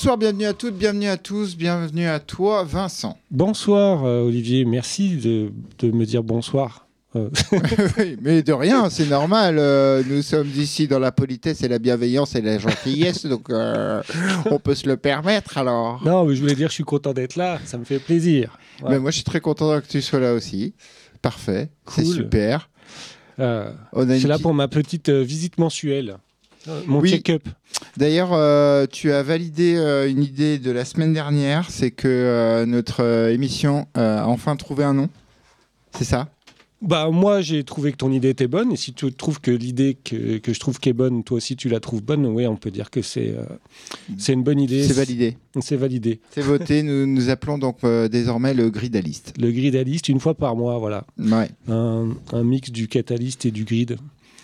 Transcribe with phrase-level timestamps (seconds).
[0.00, 3.18] Bonsoir, bienvenue à toutes, bienvenue à tous, bienvenue à toi, Vincent.
[3.32, 4.64] Bonsoir, euh, Olivier.
[4.64, 6.86] Merci de, de me dire bonsoir.
[7.16, 7.30] Euh,
[7.98, 9.56] Oui, mais de rien, c'est normal.
[9.58, 14.60] euh, nous sommes ici dans la politesse et la bienveillance et la gentillesse, donc on
[14.60, 16.00] peut se le permettre alors.
[16.04, 17.58] non, mais je voulais dire je suis content d'être là.
[17.64, 18.56] Ça me fait plaisir.
[18.84, 18.90] Ouais.
[18.90, 20.74] Mais moi, je suis très content que tu sois là aussi.
[21.22, 22.70] Parfait, c'est super.
[23.36, 23.72] Je
[24.16, 26.18] suis là pour ma petite visite mensuelle.
[26.68, 27.10] Euh, Mon Oui.
[27.10, 27.42] check-up.
[27.98, 32.64] D'ailleurs, euh, tu as validé euh, une idée de la semaine dernière, c'est que euh,
[32.64, 35.08] notre émission a enfin trouvé un nom.
[35.98, 36.28] C'est ça?
[36.80, 38.70] Bah, moi, j'ai trouvé que ton idée était bonne.
[38.70, 41.56] Et si tu trouves que l'idée que, que je trouve qui est bonne, toi aussi,
[41.56, 43.34] tu la trouves bonne, oui, on peut dire que c'est
[44.16, 44.84] c'est une bonne idée.
[44.84, 45.36] C'est validé.
[45.60, 46.20] C'est validé.
[46.30, 46.84] C'est voté.
[46.84, 49.34] nous nous appelons donc désormais le gridaliste.
[49.40, 51.04] Le gridaliste, une fois par mois, voilà.
[51.18, 53.98] Ouais, Un, un mix du catalyste et du grid.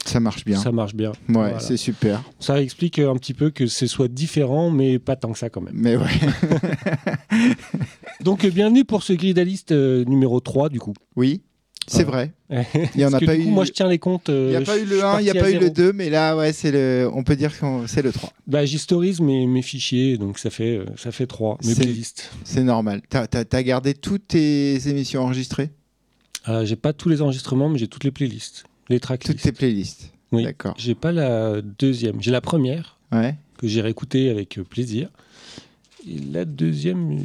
[0.04, 0.58] Ça marche bien.
[0.58, 1.10] Ça marche bien.
[1.10, 1.60] Ouais, Voilà.
[1.60, 2.22] c'est super.
[2.40, 5.60] Ça explique un petit peu que ce soit différent, mais pas tant que ça quand
[5.60, 5.74] même.
[5.76, 6.04] Mais ouais.
[8.20, 10.94] Donc, euh, bienvenue pour ce gridaliste euh, numéro 3, du coup.
[11.16, 11.42] Oui,
[11.86, 12.32] c'est vrai.
[12.94, 13.44] Il y en a pas du eu.
[13.44, 14.28] coup, moi, je tiens les comptes.
[14.28, 16.08] Il n'y a pas eu le 1, il n'y a pas eu le 2, mais
[16.10, 17.10] là, ouais, c'est le.
[17.12, 18.32] On peut dire que c'est le 3.
[18.46, 21.58] Bah, j'historise mes, mes fichiers, donc ça fait, euh, ça fait 3.
[21.64, 22.30] Mes playlists.
[22.44, 23.02] C'est normal.
[23.10, 25.70] T'as as, gardé toutes tes émissions enregistrées?
[26.48, 28.64] Euh, j'ai pas tous les enregistrements, mais j'ai toutes les playlists.
[28.88, 29.42] Les Toutes tracklists.
[29.42, 30.12] tes playlists.
[30.32, 30.42] Oui.
[30.44, 30.74] D'accord.
[30.78, 32.20] J'ai pas la deuxième.
[32.20, 33.36] J'ai la première, Ouais.
[33.58, 35.08] que j'ai réécoutée avec euh, plaisir.
[36.06, 37.22] Et la deuxième, euh,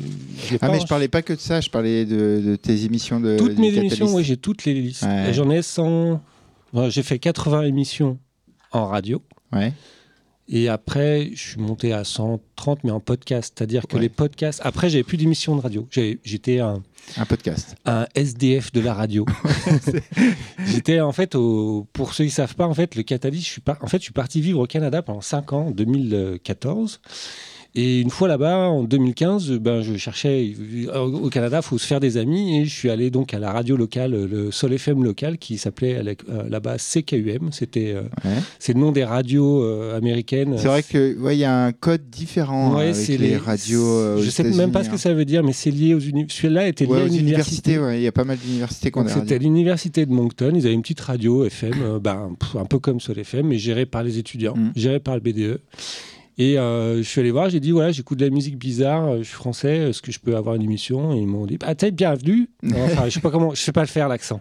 [0.62, 3.19] Ah, pas mais je parlais pas que de ça, je parlais de, de tes émissions
[3.19, 3.38] de.
[3.38, 5.03] Toutes mes émissions, oui, j'ai toutes les listes.
[5.03, 5.34] Ouais.
[5.34, 6.22] J'en ai 100.
[6.74, 8.18] enfin, j'ai fait 80 émissions
[8.72, 9.22] en radio.
[9.52, 9.74] Ouais.
[10.52, 13.54] Et après, je suis monté à 130, mais en podcast.
[13.56, 14.02] C'est-à-dire que Ouais.
[14.02, 14.60] les podcasts.
[14.64, 15.88] Après, j'avais plus d'émissions de radio.
[16.24, 16.82] J'étais un,
[17.18, 17.76] Un podcast.
[17.86, 19.26] un SDF de la radio.
[20.66, 23.62] J'étais en fait, au- pour ceux qui savent pas, en fait, le Catalyst, je suis,
[23.62, 27.00] pas, en fait, je suis parti vivre au Canada pendant 5 ans, en 2014.
[27.75, 30.53] Et une fois là-bas, en 2015, ben, je cherchais.
[30.94, 32.57] Au Canada, il faut se faire des amis.
[32.59, 35.97] Et je suis allé donc à la radio locale, le Sol FM local, qui s'appelait
[35.97, 37.52] à la- euh, là-bas CKUM.
[37.52, 38.41] C'était, euh, Ouais.
[38.57, 40.56] c'est le nom des radios euh, américaines.
[40.57, 44.18] C'est vrai que ouais, y a un code différent Ouais, avec c'est les, les- radios.
[44.18, 46.41] aux je sais même pas ce que ça veut dire, mais c'est lié aux universités.
[46.41, 47.74] Celui-là était lié à aux une université.
[47.74, 50.53] universités, ouais, il y a pas mal d'universités qu'on Donc, a C'était l'université de Moncton.
[50.56, 53.86] Ils avaient une petite radio FM, ben, pff, un peu comme Sol FM, mais gérée
[53.86, 54.72] par les étudiants, Mm.
[54.75, 55.59] gérée par le BDE.
[56.41, 59.17] Et euh, je suis allé voir, j'ai dit voilà, j'écoute de la musique bizarre, euh,
[59.19, 61.13] je suis français, est-ce que je peux avoir une émission?
[61.13, 62.50] Et ils m'ont dit ah t'es bienvenu.
[62.63, 64.39] Non, enfin, je sais pas comment, je sais pas le faire l'accent.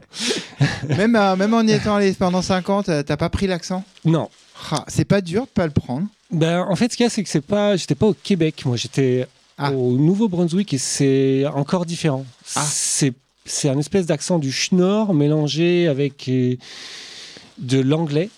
[0.97, 3.83] même, euh, même en y étant allé pendant 5 ans, t'as pas pris l'accent?
[4.05, 4.29] Non.
[4.71, 6.07] Ah, C'est pas dur de pas le prendre?
[6.31, 8.63] Ben en fait, ce qu'il y a, c'est que c'est pas, j'étais pas au Québec,
[8.65, 9.27] moi, j'étais
[9.59, 9.73] Ah.
[9.73, 12.25] au Nouveau-Brunswick et c'est encore différent.
[12.55, 12.65] Ah.
[12.65, 13.13] C'est
[13.45, 18.29] c'est un espèce d'accent du schnorr mélangé avec de l'anglais.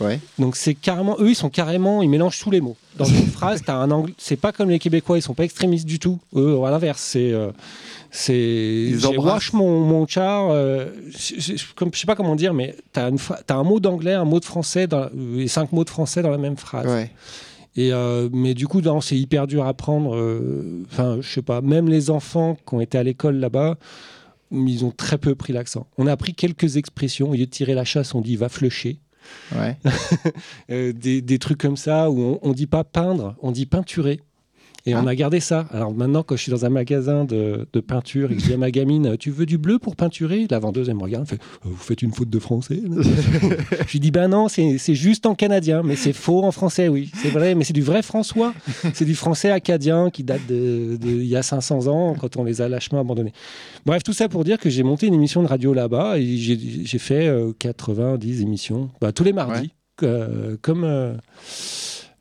[0.00, 0.20] Ouais.
[0.38, 2.76] Donc c'est carrément, eux ils sont carrément, ils mélangent tous les mots.
[2.96, 5.86] Dans une phrase, t'as un anglais, c'est pas comme les Québécois, ils sont pas extrémistes
[5.86, 6.18] du tout.
[6.34, 7.50] Eux, à l'inverse, c'est, euh,
[8.10, 10.86] c'est, wash mon, mon char, euh,
[11.16, 13.18] je, sais pas comment dire, mais t'as, une,
[13.48, 16.38] un mot d'anglais, un mot de français, dans, et cinq mots de français dans la
[16.38, 16.86] même phrase.
[16.86, 17.10] Ouais.
[17.76, 20.16] Et euh, mais du coup, c'est hyper dur à apprendre.
[20.16, 21.60] euh, Enfin, je sais pas.
[21.60, 23.76] Même les enfants qui ont été à l'école là-bas,
[24.50, 25.86] ils ont très peu pris l'accent.
[25.96, 27.30] On a appris quelques expressions.
[27.30, 28.98] Au lieu de tirer la chasse, on dit va flusher.
[30.70, 34.20] Euh, des, des trucs comme ça où on, on dit pas peindre, on dit peinturer.
[34.86, 35.00] Et Ah.
[35.02, 35.66] on a gardé ça.
[35.72, 38.52] Alors maintenant, quand je suis dans un magasin de, de peinture et que je dis
[38.54, 40.46] à ma gamine, tu veux du bleu pour peinturer?
[40.50, 42.80] La vendeuse, elle me regarde, elle fait, Euh, vous faites une faute de français
[43.86, 47.10] Je lui dis, ben non, c'est juste en canadien, mais c'est faux en français, oui.
[47.14, 48.54] C'est vrai, mais c'est du vrai François.
[48.94, 52.44] C'est du français acadien qui date de, de- il y a 500 ans, quand on
[52.44, 53.32] les a lâchement abandonnés.
[53.86, 56.98] Bref, tout ça pour dire que j'ai monté une émission de radio là-bas et j'ai
[56.98, 59.72] fait euh, 90 émissions, Bah, tous les mardis,
[60.02, 61.14] euh, comme, euh,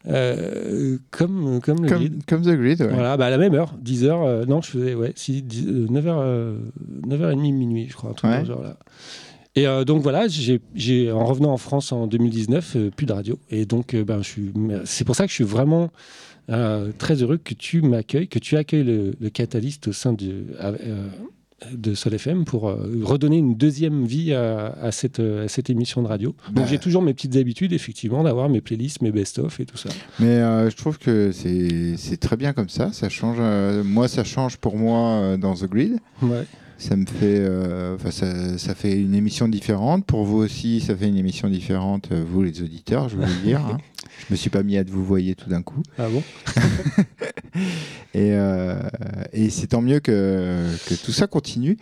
[0.08, 2.24] euh, comme, comme le grid.
[2.26, 2.88] Comme, The Grid, ouais.
[2.88, 6.56] Voilà, bah à la même heure, 10h, non, je faisais, ouais, si, 10, euh, 9h,
[7.08, 8.42] 9h30, minuit, je crois, un truc Ouais.
[8.42, 8.78] ce genre-là.
[9.56, 13.40] Et euh, donc voilà, j'ai, en revenant en France en 2019, euh, plus de radio.
[13.50, 14.22] Et donc, euh, ben,
[14.86, 15.90] c'est pour ça que je suis vraiment
[16.50, 20.46] euh, très heureux que tu m'accueilles, que tu accueilles le, le Catalyst au sein de,
[20.62, 21.10] euh,
[21.74, 25.70] de Sol FM pour euh, redonner une deuxième vie à, à cette, euh, à cette
[25.70, 26.36] émission de radio.
[26.52, 26.62] Bah.
[26.62, 29.90] Donc j'ai toujours mes petites habitudes, effectivement, d'avoir mes playlists, mes best-of et tout ça.
[30.20, 32.92] Mais euh, je trouve que c'est très bien comme ça.
[32.94, 33.38] Ça change.
[33.40, 36.00] euh, moi, ça change pour moi dans The Grid.
[36.22, 36.46] Ouais.
[36.78, 37.46] Ça me fait,
[38.10, 40.06] ça, ça fait une émission différente.
[40.06, 42.08] Pour vous aussi, ça fait une émission différente.
[42.14, 43.60] Vous, les auditeurs, je veux dire.
[43.60, 43.78] hein.
[44.20, 45.82] Je me suis pas mis à vous voyer tout d'un coup.
[45.98, 46.22] Ah bon?
[48.14, 48.76] Et, euh,
[49.34, 51.78] et c'est tant mieux que, que tout ça continue.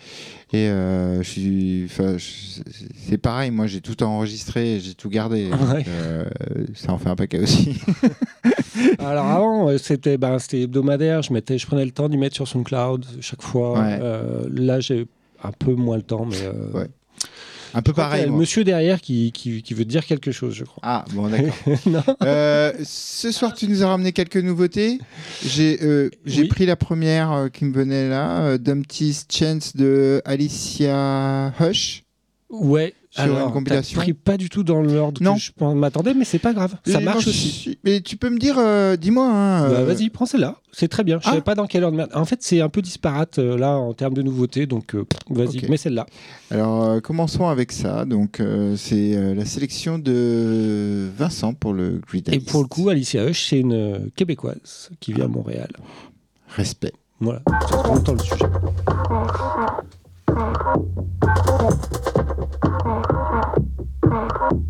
[0.51, 2.61] Et euh, je suis, enfin, je-
[3.07, 3.49] c'est pareil.
[3.51, 5.49] Moi, j'ai tout enregistré, j'ai tout gardé.
[5.49, 5.85] Ouais.
[5.87, 6.25] euh,
[6.73, 7.79] ça en fait un paquet aussi.
[8.99, 11.21] Alors avant, c'était ben, c'était hebdomadaire.
[11.21, 13.79] Je, mettais, je prenais le temps d'y mettre sur SoundCloud chaque fois.
[13.79, 13.99] Ouais.
[14.51, 15.07] Là, j'ai
[15.43, 16.77] un peu moins le temps, mais.
[16.77, 16.87] Ouais.
[17.77, 18.31] Un peu crois qu'il y a pareil.
[18.31, 20.79] le monsieur derrière qui, qui, qui veut dire quelque chose, je crois.
[20.83, 21.53] Ah, bon, d'accord.
[22.23, 24.99] Euh, ce soir, tu nous as ramené quelques nouveautés.
[25.45, 26.47] J'ai euh, Oui.
[26.47, 32.03] pris la première euh, qui me venait là, Dumpty's Chance de Alicia Hush.
[32.49, 32.93] Ouais.
[33.17, 35.35] Sur alors, une t'as compilation pris pas du tout dans l'ordre Non.
[35.35, 36.75] que je m'attendais, mais c'est pas grave.
[36.85, 37.49] Ça Et marche non, aussi.
[37.49, 39.25] si- Mais tu peux me dire, euh, dis-moi.
[39.27, 40.55] hein, Bah, euh, Vas-y, prends celle-là.
[40.71, 41.17] C'est très bien.
[41.19, 41.31] Je Ah.
[41.31, 42.07] savais pas dans quelle ordre.
[42.13, 45.57] En fait, c'est un peu disparate euh, là en termes de nouveautés, donc euh, vas-y,
[45.59, 45.69] Ok.
[45.69, 46.05] mets celle-là.
[46.51, 48.05] Alors, euh, commençons avec ça.
[48.05, 52.89] Donc, euh, c'est euh, la sélection de Vincent pour le Grid Et pour le coup,
[52.89, 55.69] Alicia Hush, c'est une euh, québécoise qui vit à Montréal.
[56.55, 56.93] Respect.
[57.19, 58.45] Voilà, ça se longtemps le sujet.
[60.37, 60.55] แตก
[62.83, 63.51] แตกแตก
[64.07, 64.13] แต
[64.61, 64.66] ก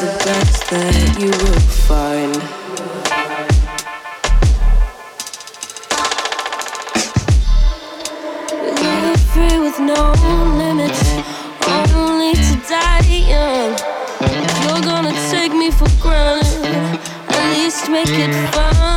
[0.00, 2.36] The best that you will find.
[8.82, 10.12] Live free with no
[10.58, 11.02] limits,
[11.94, 13.00] only to die
[13.32, 13.72] young.
[14.62, 18.89] You're gonna take me for granted, at least make it fun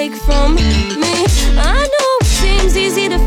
[0.00, 0.62] take from me?
[1.72, 3.19] I know it seems easy to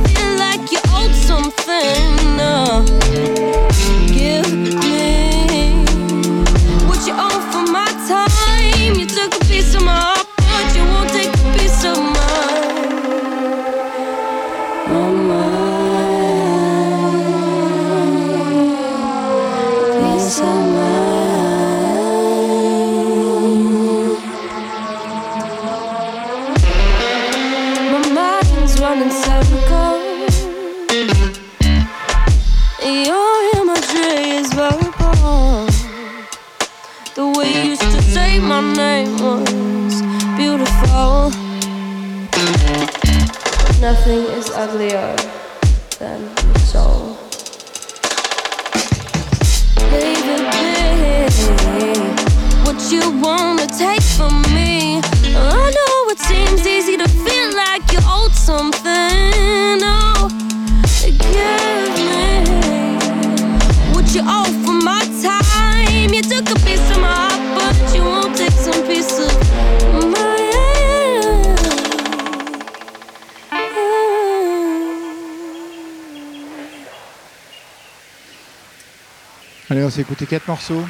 [80.03, 80.83] écouté quatre morceaux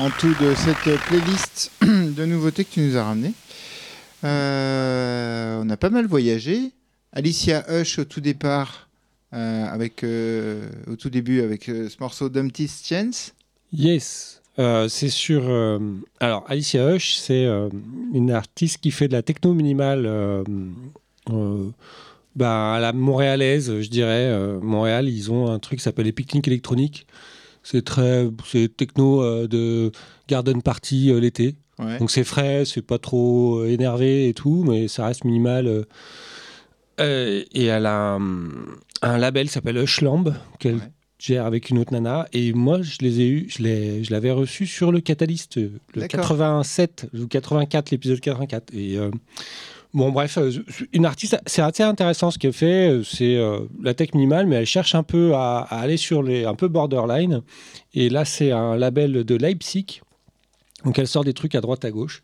[0.00, 3.34] en tout de cette playlist de nouveautés que tu nous as ramené.
[4.24, 6.72] Euh, on a pas mal voyagé.
[7.12, 8.88] Alicia Hush au tout départ,
[9.32, 13.32] euh, avec euh, au tout début avec ce morceau Dumpty's Chance.
[13.72, 14.42] Yes.
[14.56, 15.44] C'est sur.
[16.18, 17.46] alors, Alicia Hush, c'est
[18.12, 20.42] une artiste qui fait de la techno minimale
[22.34, 24.36] bah, à la montréalaise, je dirais.
[24.60, 27.06] Montréal, ils ont un truc qui s'appelle les pique-niques électroniques.
[27.70, 28.26] C'est très.
[28.46, 29.92] C'est techno euh, de
[30.28, 31.56] garden party euh, l'été.
[31.78, 31.98] Ouais.
[31.98, 35.66] Donc c'est frais, c'est pas trop euh, énervé et tout, mais ça reste minimal.
[35.66, 35.82] euh.
[37.00, 38.48] Euh, et elle a un,
[39.02, 40.80] un label qui s'appelle Hushlamb, qu'elle Ouais.
[41.20, 42.26] gère avec une autre nana.
[42.32, 45.70] Et moi, je les ai eu, je l'ai- je l'avais reçu sur le Catalyst, le
[45.94, 46.20] D'accord.
[46.20, 48.72] 87 ou 84, l'épisode 84.
[48.74, 49.10] Et euh,
[49.94, 50.50] bon, bref, euh,
[50.92, 52.88] une artiste, c'est assez intéressant ce qu'elle fait.
[52.90, 56.22] euh, C'est euh, la tech minimale, mais elle cherche un peu à, à aller sur
[56.22, 57.42] les un peu borderline.
[57.94, 60.00] Et là, c'est un label de Leipzig.
[60.84, 62.22] Donc elle sort des trucs à droite à gauche.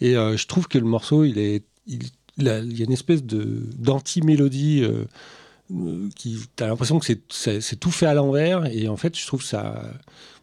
[0.00, 1.62] Et euh, je trouve que le morceau, il est.
[1.86, 2.00] Il,
[2.36, 6.38] il a, il y a une espèce de d'anti-mélodie euh, qui.
[6.56, 8.66] T'as l'impression que c'est- tout fait à l'envers.
[8.66, 9.82] Et en fait, je trouve ça.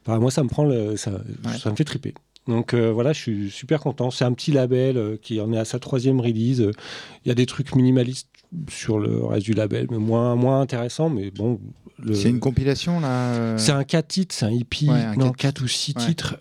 [0.05, 0.95] enfin, moi, ça me prend le.
[0.97, 1.11] Ça,
[1.45, 1.57] Ouais.
[1.61, 2.13] ça me fait triper.
[2.47, 4.09] Donc euh, voilà, je suis super content.
[4.11, 6.61] C'est un petit label euh, qui en est à sa troisième release.
[6.61, 6.71] Euh,
[7.25, 8.27] Il y a des trucs minimalistes
[8.69, 11.09] sur le reste du label, mais moins, moins intéressants.
[11.09, 11.59] Mais bon.
[12.03, 13.33] le- C'est une compilation là.
[13.33, 14.89] euh, c'est un 4 titres, c'est un hippie.
[14.89, 16.05] Ouais, un non, quatre 4 ou 6 Ouais.
[16.07, 16.35] titres.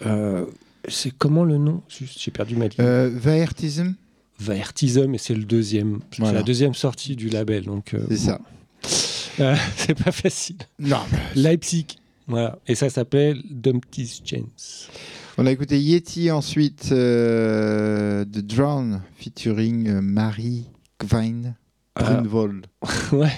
[0.89, 1.83] C'est comment le nom?
[2.17, 2.79] J'ai perdu ma ligne.
[3.19, 3.95] Vaertism,
[4.39, 6.01] Vaertism, et c'est le deuxième.
[6.11, 7.65] C'est la deuxième sortie du label.
[7.65, 8.41] Donc, c'est ça.
[9.77, 10.57] c'est pas facile.
[10.79, 11.01] Non.
[11.35, 11.87] Leipzig.
[12.27, 12.59] Voilà.
[12.67, 14.89] Et ça s'appelle Dumpty's Chance.
[15.43, 20.67] On a écouté Yeti ensuite, euh, The Drown featuring euh, Marie
[20.99, 21.57] Kvine
[21.95, 22.03] Ah.
[22.13, 22.67] Brunvold.
[23.13, 23.33] ouais.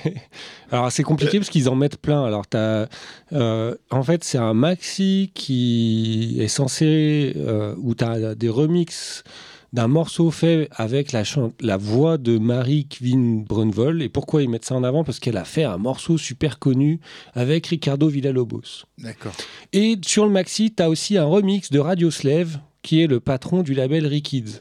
[0.72, 2.24] Alors c'est compliqué parce qu'ils en mettent plein.
[2.24, 2.88] Alors t'as,
[3.32, 7.36] euh, en fait c'est un maxi qui est censé
[7.78, 9.22] où tu as des remixes
[9.72, 14.02] d'un morceau fait avec la, voix de Marie Quinn Brunvold.
[14.02, 15.04] Et pourquoi ils mettent ça en avant?
[15.04, 17.00] Parce qu'elle a fait un morceau super connu
[17.34, 18.84] avec Ricardo Villalobos.
[18.98, 19.32] D'accord.
[19.72, 23.20] Et sur le maxi, tu as aussi un remix de Radio Slave, qui est le
[23.20, 24.60] patron du label Rikids.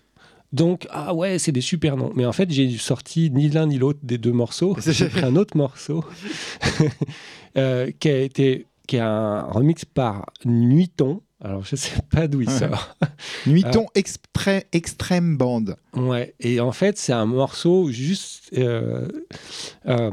[0.54, 2.12] Donc, ah ouais, c'est des super noms.
[2.16, 4.76] Mais en fait, j'ai sorti ni l'un ni l'autre des deux morceaux.
[4.86, 6.04] J'ai pris un autre morceau
[7.58, 11.22] euh, qui a été qui est un remix par Nuiton.
[11.44, 12.96] Alors, je sais pas d'où il sort.
[13.48, 15.66] Nuiton Expré- Extreme Band.
[15.96, 18.50] Ouais, et en fait, c'est un morceau juste.
[18.58, 19.08] euh,
[19.88, 20.12] euh,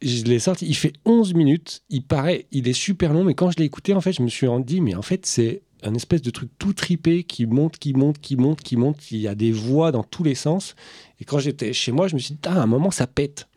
[0.00, 1.82] je l'ai sorti, il fait 11 minutes.
[1.90, 4.28] Il paraît, il est super long, mais quand je l'ai écouté, en fait, je me
[4.28, 7.92] suis rendu, mais en fait, c'est un espèce de truc tout tripé qui monte, qui
[7.94, 9.10] monte, qui monte, qui monte.
[9.10, 10.76] Il y a des voix dans tous les sens.
[11.20, 13.48] Et quand j'étais chez moi, je me suis dit, ah, à un moment, ça pète.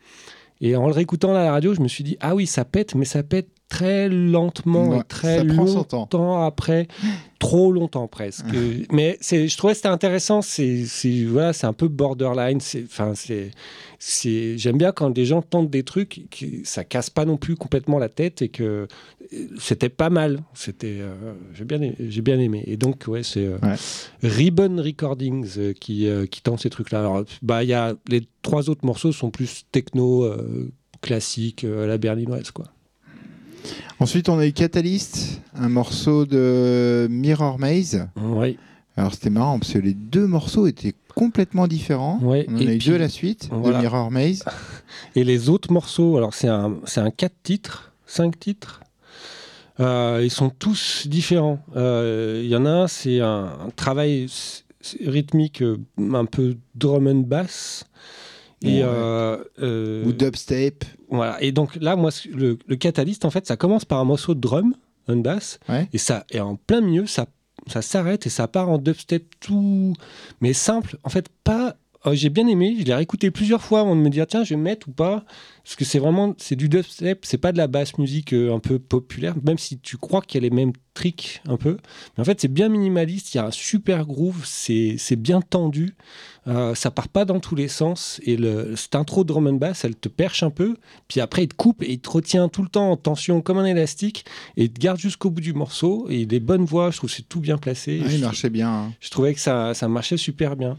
[0.62, 2.96] Et en le réécoutant à la radio, je me suis dit, ah oui, ça pète,
[2.96, 5.54] mais ça pète très lentement Ouais, et très temps.
[5.54, 6.88] longtemps après,
[7.40, 8.46] trop longtemps presque.
[8.92, 10.42] mais c'est, je trouvais que c'était intéressant.
[10.42, 12.60] C'est, c'est voilà, c'est un peu borderline.
[12.62, 13.52] C'est, enfin, c'est,
[14.00, 17.56] c'est, j'aime bien quand des gens tentent des trucs, qui, ça casse pas non plus
[17.56, 18.64] complètement la tête et que
[19.34, 20.44] euh, c'était pas mal.
[20.54, 22.64] C'était, euh, j'ai bien, aimé, j'ai bien aimé.
[22.68, 23.76] Et donc ouais, c'est euh, Ouais.
[24.24, 27.00] Ribbon Recordings euh, qui, qui tente ces trucs-là.
[27.00, 30.26] Alors, bah, il y a les trois autres morceaux sont plus techno.
[31.02, 32.66] classique à la berlinoise quoi.
[34.00, 38.08] Ensuite, on a eu Catalyst, un morceau de Mirror Maze.
[38.16, 38.58] Oui.
[38.96, 42.20] Alors, c'était marrant parce que les deux morceaux étaient complètement différents.
[42.22, 43.78] Ouais, On en et a eu puis- deux à la suite voilà.
[43.78, 44.44] de Mirror Maze.
[45.16, 48.82] Et les autres morceaux, alors c'est un, c'est un 4 titres, 5 titres.
[49.80, 51.60] Euh, ils sont tous différents.
[51.76, 54.28] Euh, Il y en a un, c'est un, un travail
[55.06, 55.78] rythmique euh,
[56.14, 57.84] un peu drum and bass.
[58.64, 60.84] Et, euh, euh, Ou dubstep.
[61.10, 61.42] voilà.
[61.44, 64.74] et donc là, moi, le, le en fait, ça commence par un morceau de drum
[65.08, 65.60] and bass.
[65.70, 65.88] Ouais.
[65.94, 67.28] Et, ça, et en plein milieu, ça,
[67.68, 69.94] ça s'arrête et ça part en dubstep tout.
[70.42, 70.98] Mais simple.
[71.04, 71.76] En fait, pas.
[72.08, 72.76] Euh, J'ai bien aimé.
[72.80, 75.24] Je l'ai réécouté plusieurs fois avant de me dire tiens, je vais mettre ou pas.
[75.64, 76.34] Parce que c'est vraiment.
[76.38, 77.26] C'est du dubstep.
[77.26, 79.36] C'est pas de la basse musique euh, un peu populaire.
[79.44, 81.78] Même si tu crois qu'il y a les mêmes tricks un peu.
[82.16, 83.34] Mais en fait, c'est bien minimaliste.
[83.34, 84.44] Il y a un super groove.
[84.46, 85.96] C'est c'est bien tendu.
[86.48, 88.22] Euh, ça part pas dans tous les sens.
[88.24, 90.78] Et le, cette intro de drum and bass, elle te perche un peu.
[91.10, 93.58] Puis après, il te coupe et il te retient tout le temps en tension comme
[93.58, 94.24] un élastique.
[94.56, 96.08] Et il te garde jusqu'au bout du morceau.
[96.10, 98.00] Et les bonnes voix, je trouve que c'est tout bien placé.
[98.00, 98.70] Ouais, je, il marchait bien.
[98.72, 98.94] hein.
[99.02, 100.78] je trouvais que ça, ça marchait super bien.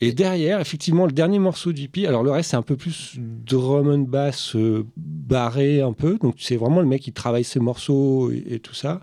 [0.00, 3.88] Et derrière, effectivement, le dernier morceau d'Hippie, alors le reste, c'est un peu plus drum
[3.88, 6.18] and bass euh, barré un peu.
[6.20, 9.00] Donc c'est vraiment le mec qui travaille ses morceaux et, et tout ça.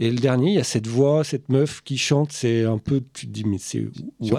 [0.00, 2.32] Et le dernier, il y a cette voix, cette meuf qui chante.
[2.32, 3.84] C'est un peu, tu te dis, mais c'est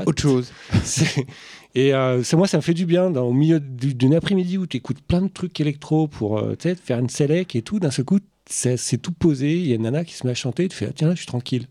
[0.05, 0.51] autre chose.
[1.75, 4.67] Et euh, moi, ça me fait du bien dans, au milieu du- d'une après-midi où
[4.67, 7.79] tu écoutes plein de trucs électro pour euh, faire une sélec et tout.
[7.79, 9.53] D'un seul coup, c'est c'est tout posé.
[9.55, 10.67] Il y a une nana qui se met à chanter.
[10.67, 11.67] Tu fais ah, tiens, là, je suis tranquille.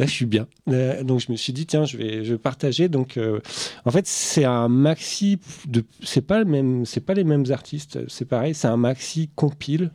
[0.00, 0.46] Là, je suis bien.
[0.68, 2.88] Euh, donc, je me suis dit tiens, je vais, je vais partager.
[2.88, 3.38] Donc, euh,
[3.84, 5.38] en fait, c'est un maxi.
[5.68, 6.86] De, c'est pas le même.
[6.86, 7.98] C'est pas les mêmes artistes.
[8.08, 8.54] C'est pareil.
[8.54, 9.90] C'est un maxi compile.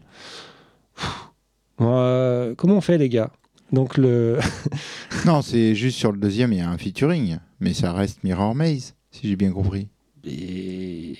[1.82, 3.32] Euh, comment on fait, les gars?
[3.72, 4.38] Donc le.
[5.26, 7.40] Non, c'est juste sur le deuxième, il y a un featuring.
[7.60, 9.88] Mais ça reste Mirror Maze, si j'ai bien compris.
[10.24, 11.18] Et...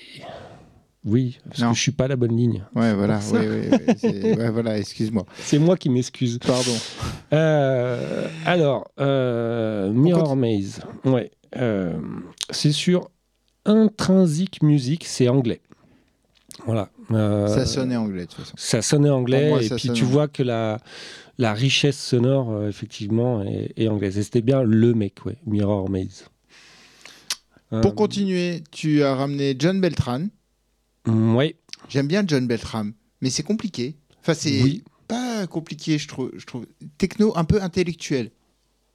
[1.06, 1.70] Oui, parce Non.
[1.70, 2.64] que je suis pas la bonne ligne.
[2.74, 3.20] Ouais, voilà.
[3.20, 3.36] Ça.
[3.36, 3.70] ouais,
[4.36, 5.24] ouais, voilà, excuse-moi.
[5.38, 6.38] C'est moi qui m'excuse.
[6.44, 6.72] Pardon.
[7.32, 11.92] Euh, alors, euh, Mirror Maze, ouais, euh,
[12.50, 13.08] c'est sur
[13.64, 15.60] Intrinsic Music, c'est anglais.
[16.66, 16.90] Voilà.
[17.08, 18.54] Ça sonnait anglais, de toute façon.
[18.56, 20.78] ça sonnait anglais, moi, et puis tu vois que la,
[21.38, 24.18] la richesse sonore, effectivement, est, est anglaise.
[24.18, 26.24] Et c'était bien le mec, ouais, Mirror Maze.
[27.82, 30.26] Pour continuer, tu as ramené John Beltran.
[31.06, 31.56] Ouais,
[31.88, 33.94] J'aime bien John Beltram, mais c'est compliqué.
[34.20, 34.82] Enfin, c'est Oui.
[35.06, 36.66] pas compliqué, je trouve, je trouve.
[36.98, 38.32] Techno un peu intellectuel,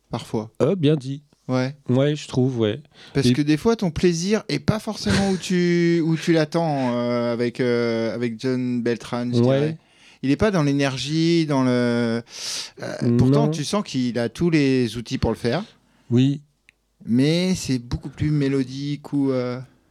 [0.09, 0.51] parfois.
[0.61, 1.23] euh, bien dit.
[1.47, 1.75] Ouais.
[1.89, 2.81] Ouais, je trouve, ouais.
[3.13, 6.95] Parce Et- que des fois, ton plaisir est pas forcément où tu, où tu l'attends
[6.95, 9.29] euh, avec, euh, avec John Beltran.
[9.33, 9.59] je Ouais.
[9.59, 9.77] dirais.
[10.23, 11.69] Il n'est pas dans l'énergie, dans le.
[11.71, 15.63] euh, pourtant, tu sens qu'il a tous les outils pour le faire,
[16.11, 16.41] Oui,
[17.05, 19.31] mais c'est beaucoup plus mélodique ou.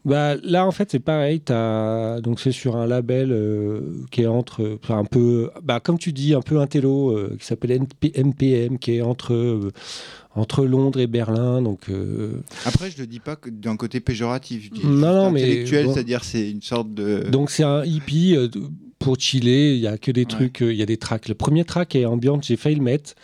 [0.06, 1.40] Bah, là, en fait, c'est pareil.
[1.40, 2.20] T'as...
[2.22, 3.80] Donc, c'est sur un label euh,
[4.10, 4.78] qui est entre.
[4.88, 5.50] un peu.
[5.62, 7.82] Bah, comme tu dis, un peu un télo euh, qui s'appelle
[8.16, 9.70] MPM, qui est entre, euh,
[10.34, 11.60] entre Londres et Berlin.
[11.60, 11.90] Donc.
[11.90, 12.32] euh,
[12.64, 14.64] Après, je le dis pas que d'un côté péjoratif.
[14.64, 15.92] Je dis Non, non, mais intellectuel, bon.
[15.94, 17.28] c'est-à-dire c'est une sorte de.
[17.30, 18.36] Donc, c'est un hippie.
[18.98, 20.26] pour chiller, il y a que des Ouais.
[20.26, 20.60] trucs.
[20.60, 21.28] Il y a des tracks.
[21.28, 23.14] Le premier track est ambiante, j'ai failli le mettre.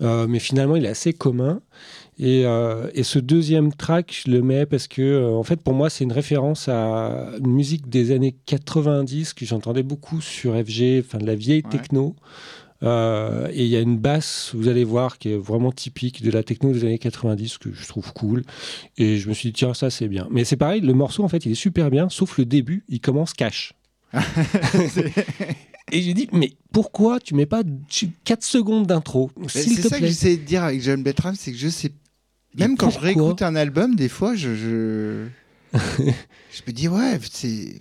[0.00, 1.60] mais finalement, il est assez commun.
[2.22, 5.72] Et, euh, et ce deuxième track, je le mets parce que, euh, en fait, pour
[5.72, 11.00] moi, c'est une référence à une musique des années 90 que j'entendais beaucoup sur FG,
[11.02, 11.70] enfin de la vieille Ouais.
[11.70, 12.14] techno.
[12.82, 16.30] Euh, et il y a une basse, vous allez voir, qui est vraiment typique de
[16.30, 18.42] la techno des années 90 que je trouve cool.
[18.98, 20.28] Et je me suis dit, tiens, ça c'est bien.
[20.30, 23.00] Mais c'est pareil, le morceau, en fait, il est super bien, sauf le début, il
[23.00, 23.72] commence cash.
[25.92, 27.62] et j'ai dit, mais pourquoi tu mets pas
[28.24, 29.30] 4 secondes d'intro?
[29.48, 31.92] C'est ça que j'essaie de dire avec John Beltram, c'est que je sais.
[32.56, 34.54] Même quand je réécoute un album, des fois, je.
[34.54, 35.26] je...
[35.98, 37.78] je me dis, ouais, c'est.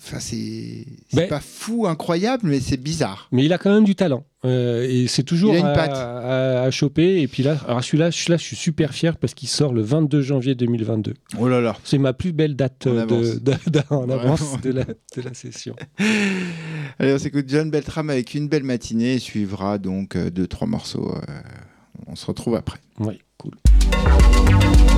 [1.13, 3.27] Ben- pas fou, incroyable, mais c'est bizarre.
[3.31, 4.23] Mais il a quand même du talent.
[4.45, 7.19] Euh, et c'est toujours une à, à- à choper.
[7.21, 10.53] Et puis là, alors celui-là, je suis super fier parce qu'il sort le 22 janvier
[10.55, 11.15] 2022.
[11.39, 11.75] Oh là là.
[11.83, 13.25] C'est ma plus belle date En euh, avance.
[13.25, 15.75] de, de- de- en avance de la, de la session.
[16.99, 20.67] Allez, on s'écoute John Beltram avec une belle matinée et suivra donc euh, deux, trois
[20.67, 21.11] morceaux.
[21.15, 21.21] euh,
[22.07, 22.77] on se retrouve après.
[22.99, 24.88] Oui, cool.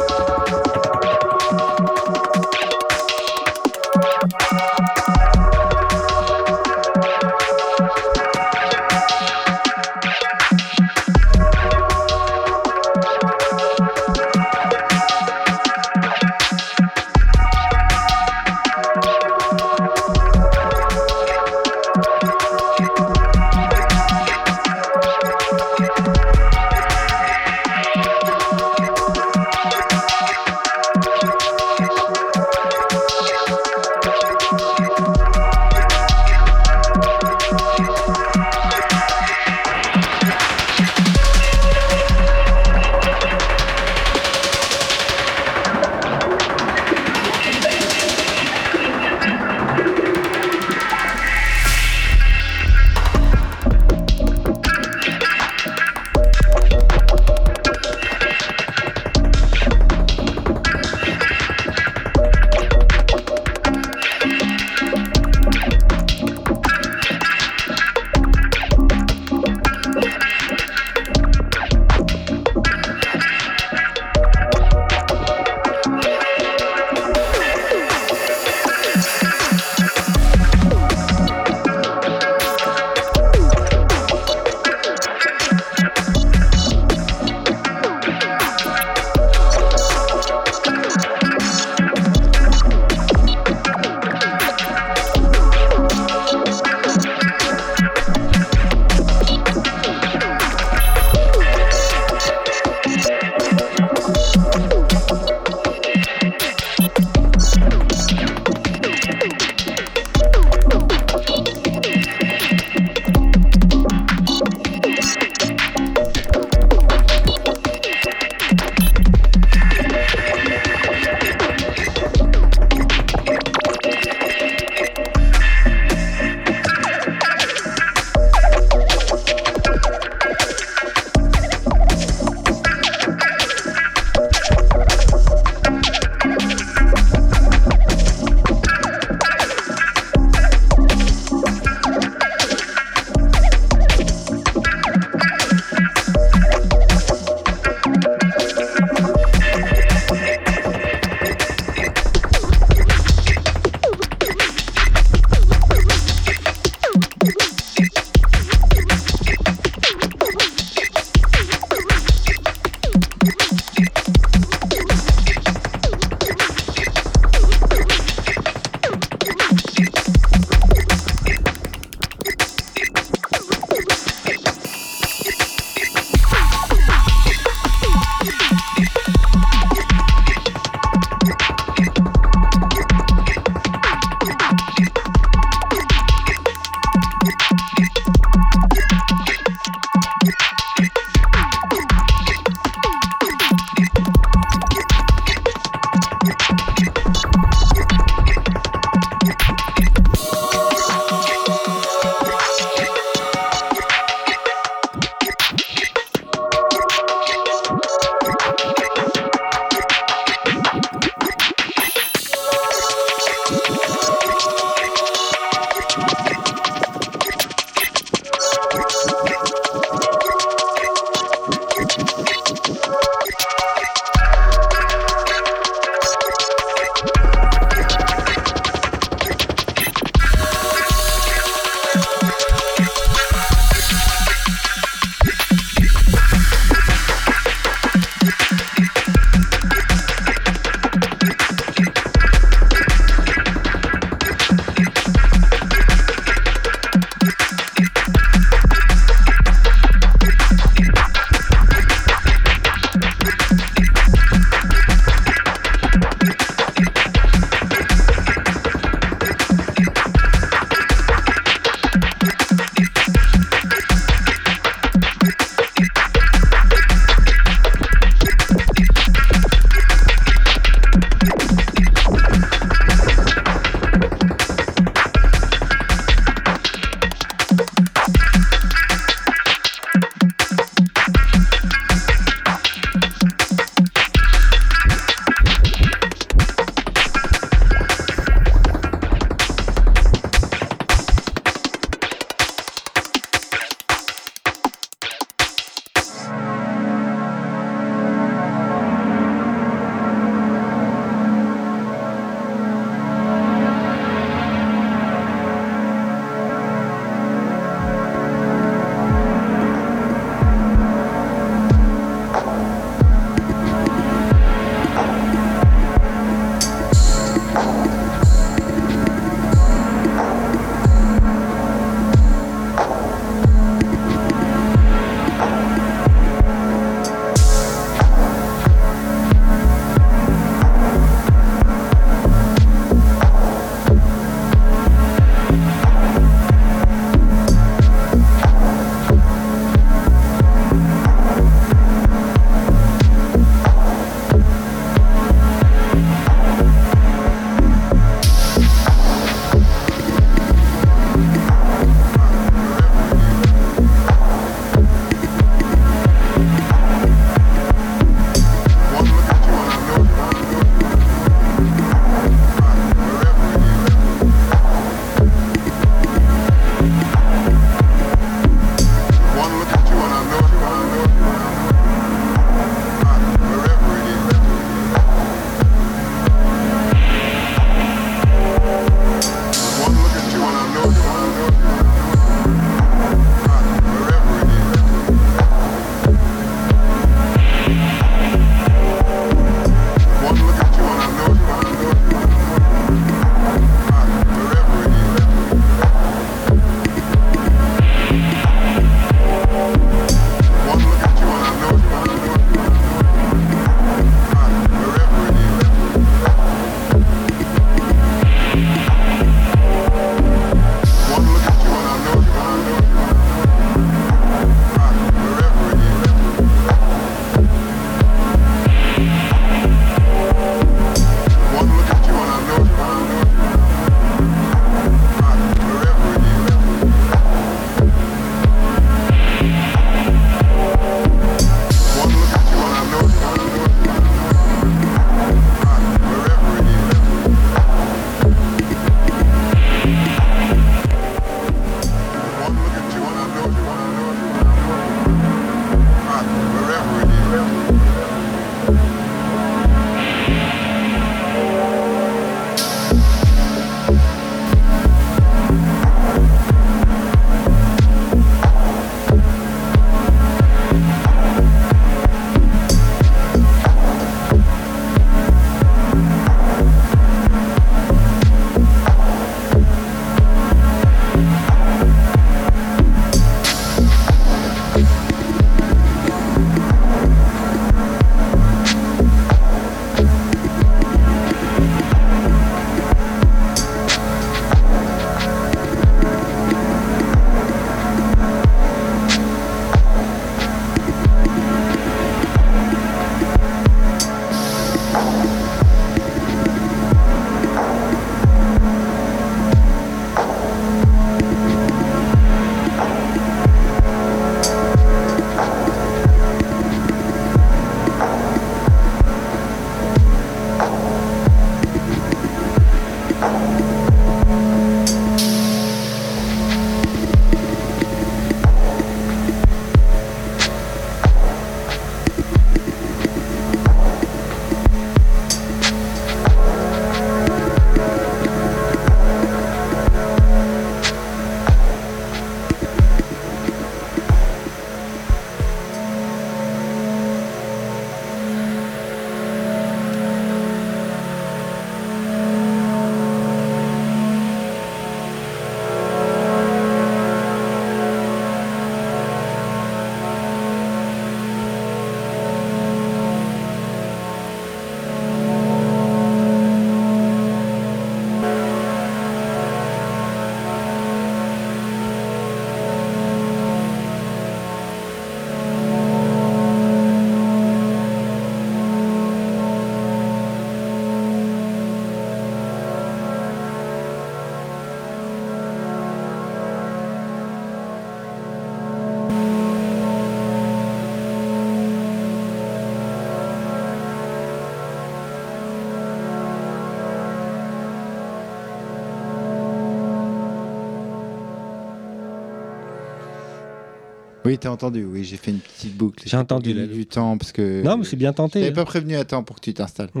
[594.34, 596.02] Oui, t'as entendu, oui, j'ai fait une petite boucle.
[596.08, 596.66] J'ai entendu, là.
[596.66, 597.62] du temps parce que.
[597.62, 598.40] Non, mais c'est bien Je tenté.
[598.40, 598.54] t'avais hein.
[598.54, 599.90] pas prévenu à temps pour que tu t'installes.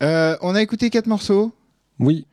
[0.00, 1.52] Euh, on a écouté quatre morceaux.
[1.98, 2.24] Oui.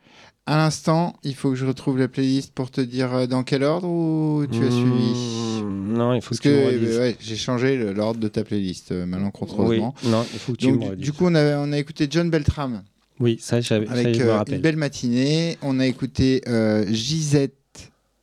[0.46, 3.64] À l'instant, il faut que je retrouve la playlist pour te dire euh, dans quel
[3.64, 6.98] ordre ou tu as suivi Mmh, Non, il faut Parce que, tu me que euh,
[7.00, 9.96] ouais, j'ai changé l'ordre de ta playlist euh, Oui, malencontreusement.
[10.04, 12.06] non, il faut que tu Donc, me du, du coup, on a, on a écouté
[12.08, 12.82] John Beltram
[13.18, 14.54] oui, ça, j'avais- ça, avec je me euh, rappelle.
[14.56, 15.56] une belle matinée.
[15.62, 17.54] On a écouté euh, Gisette,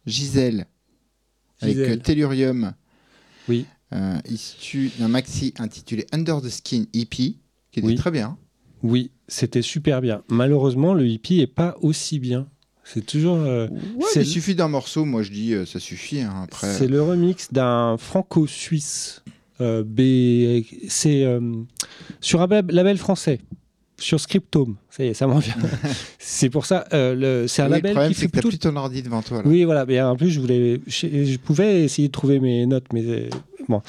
[0.06, 0.68] Gisèle
[1.62, 1.92] avec Gisèle.
[1.92, 2.74] euh, Tellurium,
[3.50, 3.66] Oui.
[3.94, 7.38] euh, issu d'un maxi intitulé Under the Skin EP, qui
[7.74, 7.96] était Oui.
[7.96, 8.38] très bien.
[8.84, 10.24] Oui, c'était super bien.
[10.30, 12.48] Malheureusement, le hippie est pas aussi bien.
[12.84, 13.38] C'est toujours.
[13.38, 16.20] euh, Ouais, il suffit d'un morceau, moi je dis euh, ça suffit.
[16.20, 19.24] hein, après, C'est le remix d'un franco-suisse.
[19.62, 21.26] euh, B- c'est
[22.20, 23.40] sur un lab- label français,
[24.04, 24.76] sur Scriptome.
[24.90, 25.56] Ça y est, ça m'en vient.
[26.20, 26.86] c'est pour ça.
[26.94, 28.70] euh, c'est un Oui, le label problème, c'est que t'as plutôt.
[28.70, 29.38] ton ordi devant toi.
[29.38, 29.44] Là.
[29.48, 29.86] Oui, voilà.
[29.86, 33.30] Mais en plus, je voulais, je, je pouvais essayer de trouver mes notes, mais euh,
[33.70, 33.82] bon.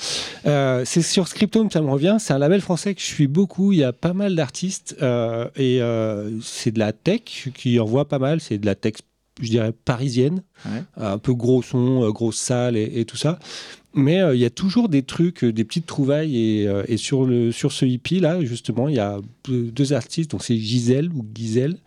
[0.46, 2.16] Euh, c'est sur Scriptome, ça me revient.
[2.20, 3.72] C'est un label français que je suis beaucoup.
[3.72, 4.96] Il y a pas mal d'artistes
[5.56, 5.80] et
[6.42, 7.20] c'est de la tech
[7.54, 8.40] qui envoie pas mal.
[8.40, 8.94] C'est de la tech,
[9.40, 10.82] je dirais parisienne, Ouais.
[10.96, 13.38] un peu gros son, grosse salle et, et tout ça.
[13.94, 16.36] Mais euh, il y a toujours des trucs, euh, des petites trouvailles.
[16.36, 20.30] Et, euh, et sur, le, sur ce hippie, là, justement, il y a deux artistes.
[20.32, 21.78] Donc, c'est Gisèle ou Gisèle.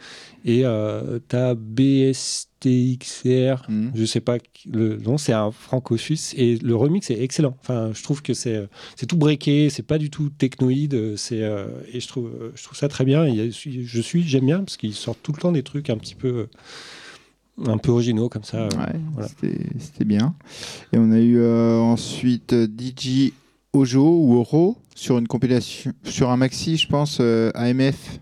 [0.46, 3.92] Et euh, t'as BSTXR, Mhm.
[3.96, 4.38] je sais pas
[4.72, 6.34] le nom, c'est un franco-suisse.
[6.38, 7.58] Et le remix est excellent.
[7.60, 11.18] Enfin, je trouve que c'est c'est tout breaké, c'est pas du tout technoïde.
[11.18, 11.42] C'est
[11.94, 13.24] et je trouve je trouve ça très bien.
[13.24, 16.16] A- je suis j'aime bien parce qu'ils sortent tout le temps des trucs un petit
[16.16, 16.48] peu
[17.66, 18.58] un peu originaux comme ça.
[18.58, 18.70] euh.
[18.78, 19.28] Ouais, voilà.
[19.28, 20.36] c'était- bien.
[20.94, 23.34] Et on a eu euh, ensuite euh, DJ
[23.74, 27.20] Ojo ou Oro sur une compilation, sur un maxi, je pense,
[27.56, 28.20] AMF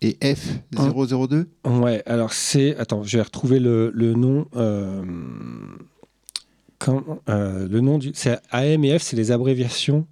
[0.00, 1.46] et F002.
[1.64, 2.76] Ouais, alors c'est.
[2.76, 4.46] Attends, je vais retrouver le, le nom.
[4.56, 5.02] euh,
[6.78, 8.12] quand- euh, le nom du.
[8.14, 10.06] C'est AM et F, c'est les abréviations.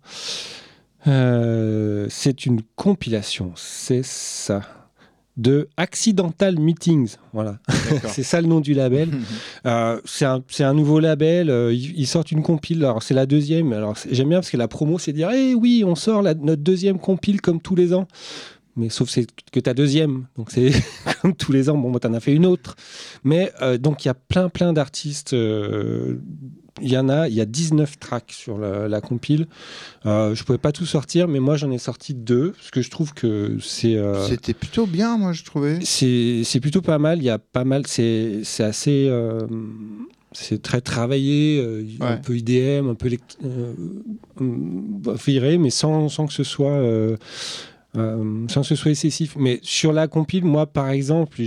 [1.06, 4.62] Euh, c'est une compilation, c'est ça.
[5.37, 7.16] De Accidental Meetings.
[7.34, 7.59] Voilà,
[8.09, 9.11] c'est ça le nom du label.
[9.66, 11.51] Euh, c'est un, un nouveau label.
[11.51, 12.84] euh, ils, sortent une compile.
[12.84, 13.72] Alors, c'est la deuxième.
[13.72, 16.62] Alors, j'aime bien parce que la promo, c'est dire Eh oui, on sort la- notre
[16.62, 18.07] deuxième compile comme tous les ans.
[18.76, 20.26] Mais sauf c'est que ta deuxième.
[20.37, 20.70] Donc, c'est
[21.22, 21.76] comme tous les ans.
[21.76, 22.76] Bon, moi, t'en as fait une autre.
[23.24, 25.34] Mais euh, donc, il y a plein, plein d'artistes.
[26.82, 29.46] Il y en a, il y a 19 tracks sur la, la compile.
[30.04, 32.50] Euh, je pouvais pas tout sortir, mais moi, j'en ai sorti deux.
[32.52, 33.96] Parce que je trouve que c'est.
[33.96, 35.78] euh, C'était plutôt bien, moi, je trouvais.
[35.84, 37.18] c'est plutôt pas mal.
[37.18, 37.86] Il y a pas mal.
[37.86, 39.06] C'est assez.
[39.08, 39.46] euh,
[40.32, 43.08] c'est très travaillé, euh, un peu IDM, un peu
[45.24, 46.78] viré, mais sans, sans que ce soit.
[47.97, 49.36] Euh, sans que ce soit excessif.
[49.38, 51.38] Mais sur la compile, moi, par exemple,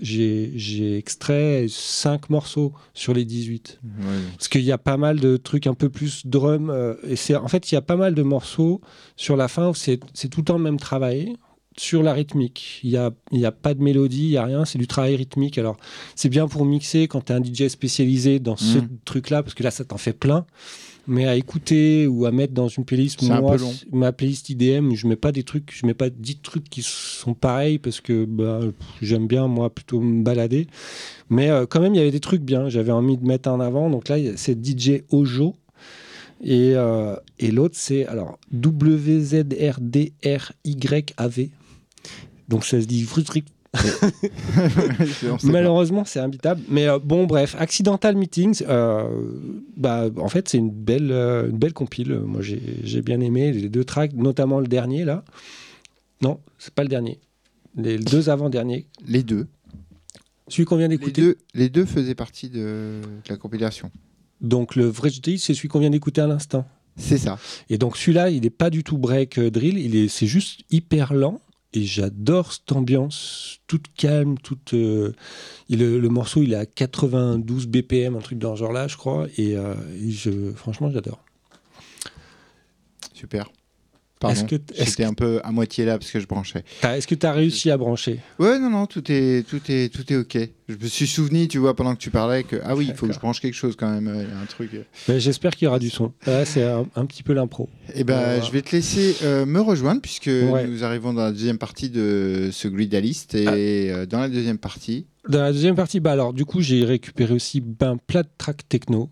[0.00, 3.80] j'ai extrait 5 morceaux sur les 18.
[3.84, 3.90] Ouais.
[4.36, 6.70] Parce qu'il y a pas mal de trucs un peu plus drum.
[6.70, 8.80] euh, et c'est en fait, il y a pas mal de morceaux
[9.16, 9.98] sur la fin où c'est
[10.30, 11.34] tout le temps le même travail
[11.78, 12.80] sur la rythmique.
[12.84, 15.14] Il n'y a, y a pas de mélodie, il n'y a rien, c'est du travail
[15.16, 15.58] rythmique.
[15.58, 15.76] Alors,
[16.14, 18.88] c'est bien pour mixer quand tu es un DJ spécialisé dans ce Mhm.
[19.04, 20.46] truc-là, parce que là, ça t'en fait plein.
[21.08, 23.56] Mais à écouter ou à mettre dans une playlist, un moi,
[23.92, 27.34] ma playlist IDM, je mets pas des trucs, je mets pas 10 trucs qui sont
[27.34, 28.60] pareils parce que bah,
[29.00, 30.66] j'aime bien, moi, plutôt me balader.
[31.30, 32.68] Mais euh, quand même, il y avait des trucs bien.
[32.68, 33.88] J'avais envie de mettre en avant.
[33.88, 35.54] Donc là, c'est DJ Ojo.
[36.42, 39.48] Et, euh, et l'autre, c'est alors WZRDRYAV.
[42.48, 43.46] Donc ça se dit frustrique.
[45.44, 46.62] Malheureusement, c'est imbitable.
[46.68, 49.08] Mais euh, bon, bref, Accidental Meetings, euh,
[49.76, 52.20] bah, en fait, c'est une belle, euh, une belle compile.
[52.20, 55.24] Moi, j'ai bien aimé les deux tracks, notamment le dernier, là.
[56.22, 57.20] Non, c'est pas le dernier.
[57.76, 58.86] Les deux avant-derniers.
[59.06, 59.46] Les deux.
[60.48, 61.20] Celui qu'on vient Les d'écouter.
[61.20, 63.90] deux, les deux faisaient partie de, de la compilation.
[64.40, 66.66] Donc, le vrai drill, c'est celui qu'on vient d'écouter à l'instant.
[66.96, 67.38] C'est ça.
[67.68, 69.76] Et donc, celui-là, il n'est pas du tout break drill.
[69.78, 71.40] Il est, c'est juste hyper lent.
[71.76, 74.72] Et j'adore cette ambiance toute calme, toute.
[74.72, 75.12] euh,
[75.68, 79.26] le morceau, il est à 92 BPM, un truc dans ce genre-là, je crois.
[79.36, 81.22] Et, euh, et je, franchement, j'adore.
[83.12, 83.50] Super.
[84.18, 84.46] Pardon.
[84.46, 86.64] Que J'étais un peu à moitié là parce que je branchais.
[86.82, 88.20] Est-ce que tu as réussi à brancher?
[88.38, 90.38] Ouais, non, non, tout est, tout est, tout est ok.
[90.68, 93.06] Je me suis souvenu, tu vois, pendant que tu parlais, que ah oui, il faut
[93.06, 94.08] que je branche quelque chose quand même.
[94.08, 94.70] euh, Il y a un truc.
[95.06, 96.12] Ben, J'espère qu'il y aura du son.
[96.46, 97.68] C'est un, un petit peu l'impro.
[97.94, 98.40] Eh ben, Voilà.
[98.40, 100.66] je vais te laisser euh, me rejoindre puisque Ouais.
[100.66, 103.52] nous arrivons dans la deuxième partie de ce gridalist et Ah.
[103.98, 105.06] euh, dans la deuxième partie.
[105.28, 108.66] Dans la deuxième partie, bah alors du coup j'ai récupéré aussi ben, plein de tracks
[108.68, 109.10] techno.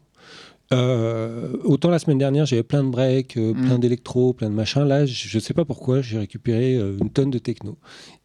[0.72, 3.64] Euh, autant la semaine dernière j'avais plein de breaks, euh, Mm.
[3.66, 4.84] plein d'électro, plein de machins.
[4.84, 7.76] Là je je sais pas pourquoi j'ai récupéré euh, une tonne de techno.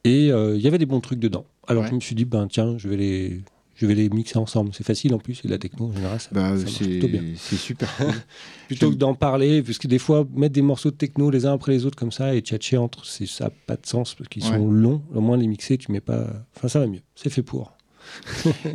[0.03, 1.45] Et il y avait des bons trucs dedans.
[1.67, 1.89] Alors Ouais.
[1.89, 3.41] je me suis dit ben tiens je vais les
[3.75, 4.71] je vais les mixer ensemble.
[4.73, 7.23] C'est facile en plus, et la techno en général, ça, Bah, ça marche plutôt bien.
[7.37, 8.07] c'est super cool.
[8.67, 11.53] Plutôt que d'en parler, parce que des fois, mettre des morceaux de techno les uns
[11.53, 14.27] après les autres comme ça et tchatcher entre, c'est- ça n'a pas de sens parce
[14.27, 14.49] qu'ils Ouais.
[14.57, 15.01] sont longs.
[15.15, 16.27] Au moins, les mixer, tu mets pas.
[16.57, 16.99] Enfin, ça va mieux.
[17.15, 17.71] C'est fait pour.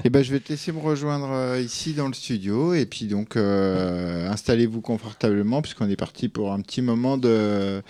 [0.04, 3.06] Et ben, je vais te laisser me rejoindre euh, ici dans le studio et puis
[3.06, 7.82] donc euh, installez-vous confortablement puisqu'on est parti pour un petit moment de,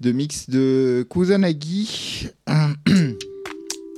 [0.00, 2.28] de mix de Kusanagi.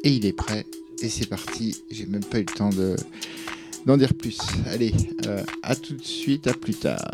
[0.04, 0.66] Et il est prêt
[1.02, 1.76] et c'est parti.
[1.90, 2.96] J'ai même pas eu le temps de
[3.86, 4.38] d'en dire plus.
[4.66, 4.92] Allez,
[5.26, 7.10] euh, à tout de suite, à plus tard.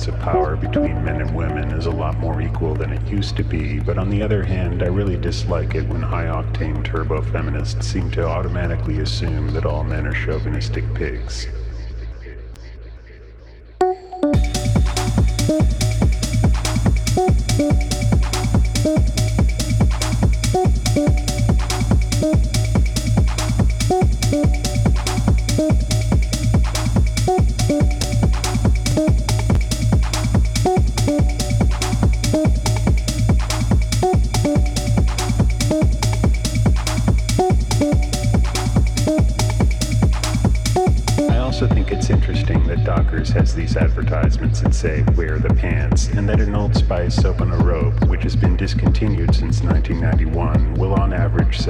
[0.00, 3.36] balance of power between men and women is a lot more equal than it used
[3.36, 7.20] to be, but on the other hand, I really dislike it when high octane turbo
[7.20, 11.48] feminists seem to automatically assume that all men are chauvinistic pigs.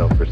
[0.00, 0.29] yourself for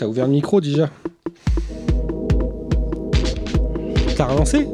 [0.00, 0.88] t'as ouvert le micro déjà.
[4.16, 4.66] T'as relancé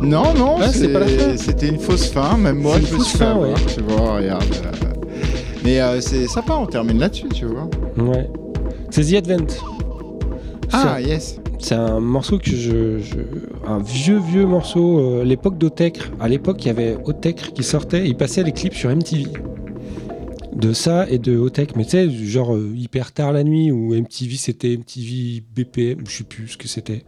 [0.00, 1.36] Non, non, Ah, c'est pas la fin.
[1.36, 2.36] c'était une fausse fin.
[2.36, 3.54] Même moi, je une me fausse suis fait fin, ouais.
[3.74, 4.44] Tu vois, regarde.
[5.64, 7.68] Mais euh, c'est sympa, on termine là-dessus, tu vois.
[7.96, 8.28] Ouais.
[8.90, 9.46] C'est The Advent.
[10.72, 11.38] Ah, yes.
[11.58, 13.16] C'est un morceau que je, je-
[13.66, 16.10] un vieux vieux morceau, euh, l'époque d'Otecre.
[16.20, 19.26] À l'époque, il y avait Otecre qui sortait, il passait les clips sur MTV.
[20.62, 23.94] De ça et de Otec, mais tu sais, genre euh, hyper tard la nuit où
[23.96, 27.04] MTV c'était MTV BPM, je sais plus ce que c'était.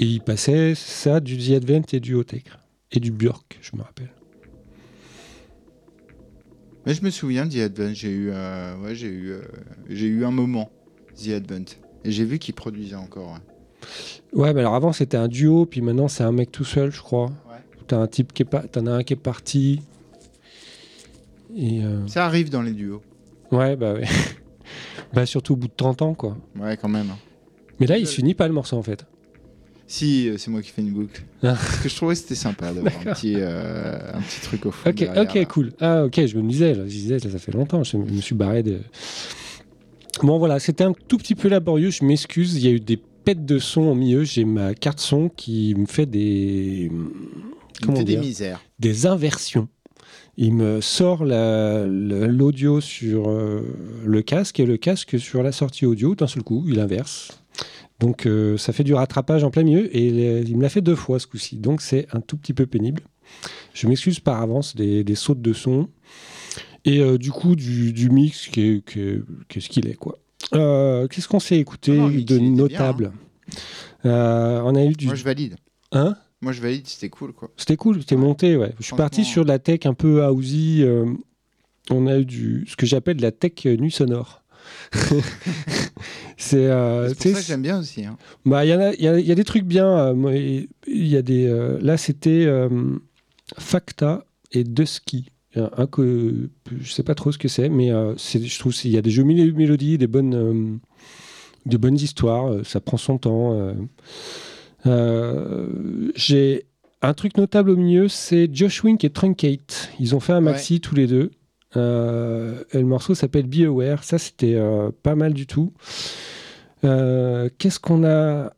[0.00, 2.58] Et il passait ça du The Advent et du Otecre.
[2.90, 4.10] Et du Björk, je me rappelle.
[6.84, 7.94] Mais je me souviens de The Advent.
[7.94, 9.42] J'ai eu, euh, ouais, j'ai eu, euh,
[9.88, 10.68] j'ai eu un moment
[11.14, 11.76] The Advent.
[12.04, 13.34] Et j'ai vu qu'ils produisaient encore.
[13.34, 14.38] ouais.
[14.40, 17.00] Ouais, mais alors avant c'était un duo, puis maintenant c'est un mec tout seul, je
[17.00, 17.26] crois.
[17.26, 17.58] Ouais.
[17.86, 19.80] T'as un type qui est pas, t'en as un qui est parti.
[21.54, 23.02] Et euh, Ça arrive dans les duos.
[23.50, 24.04] ouais, bah ouais.
[25.14, 26.36] bah surtout au bout de 30 ans, quoi.
[26.58, 27.10] Ouais, quand même.
[27.10, 27.18] hein.
[27.80, 29.04] Mais là, il se finit pas le morceau en fait.
[29.86, 31.22] Si, euh, c'est moi qui fais une boucle.
[31.42, 31.48] Ah.
[31.54, 34.70] Parce que je trouvais que c'était sympa d'avoir un petit, euh, un petit truc au
[34.70, 34.88] fond.
[34.88, 35.44] Ok, derrière, ok, là.
[35.44, 35.72] cool.
[35.80, 38.34] Ah, ok, je me disais, là, je disais, là, ça fait longtemps, je me suis
[38.34, 38.78] barré de.
[40.22, 42.96] Bon, voilà, c'était un tout petit peu laborieux, je m'excuse, il y a eu des
[42.96, 46.88] pètes de son au milieu, j'ai ma carte son qui me fait des.
[46.92, 47.10] Me
[47.82, 48.60] Comment fait des misères.
[48.78, 49.68] des inversions.
[50.36, 53.60] Il me sort la- l'audio sur euh,
[54.04, 57.42] le casque et le casque sur la sortie audio d'un seul coup, il inverse.
[58.00, 60.94] Donc euh, ça fait du rattrapage en plein milieu et il me l'a fait deux
[60.96, 61.56] fois ce coup-ci.
[61.58, 63.02] Donc c'est un tout petit peu pénible.
[63.74, 65.88] Je m'excuse par avance des, des sautes de son
[66.84, 69.86] et euh, du coup du, du mix qui est, qui est- qui est ce qu'il
[69.86, 69.94] est.
[69.94, 70.18] quoi.
[70.54, 73.12] Euh, Qu'est-ce qu'on s'est écouté Ah non, de bien, notable?
[74.06, 75.06] Euh, On a eu du...
[75.06, 75.56] Moi, je valide.
[75.92, 76.16] Hein?
[76.42, 77.50] Moi, je valide, c'était cool, quoi.
[77.56, 78.72] C'était cool, c'était monté, ouais.
[78.78, 80.82] Je suis parti sur de la tech un peu housey.
[80.82, 81.06] euh,
[81.90, 84.42] on a eu du, ce que j'appelle de la tech euh, nuit sonore.
[86.36, 88.04] c'est, euh, pour ça que j'aime bien aussi.
[88.04, 88.16] hein.
[88.44, 90.14] bah, il y, a- y a- y a des trucs bien.
[90.32, 90.66] Il
[91.06, 92.46] y a des, euh, là, c'était
[93.58, 95.28] Facta et Dusky.
[95.54, 96.48] Un, que
[96.80, 99.24] je sais pas trop ce que c'est, mais je trouve qu'il y a des jeux
[99.24, 100.80] mélodies, des bonnes,
[101.66, 102.64] des bonnes histoires.
[102.64, 103.74] ça prend son temps.
[104.86, 106.12] Euh.
[106.14, 106.66] J'ai
[107.02, 109.90] un truc notable au milieu, c'est Josh Wink et Truncate.
[109.98, 111.32] Ils ont fait un maxi tous les deux.
[111.76, 114.04] Euh, et le morceau s'appelle Be Aware.
[114.04, 115.72] Ça, c'était euh, pas mal du tout.
[116.84, 118.52] Euh, Qu'est-ce qu'on a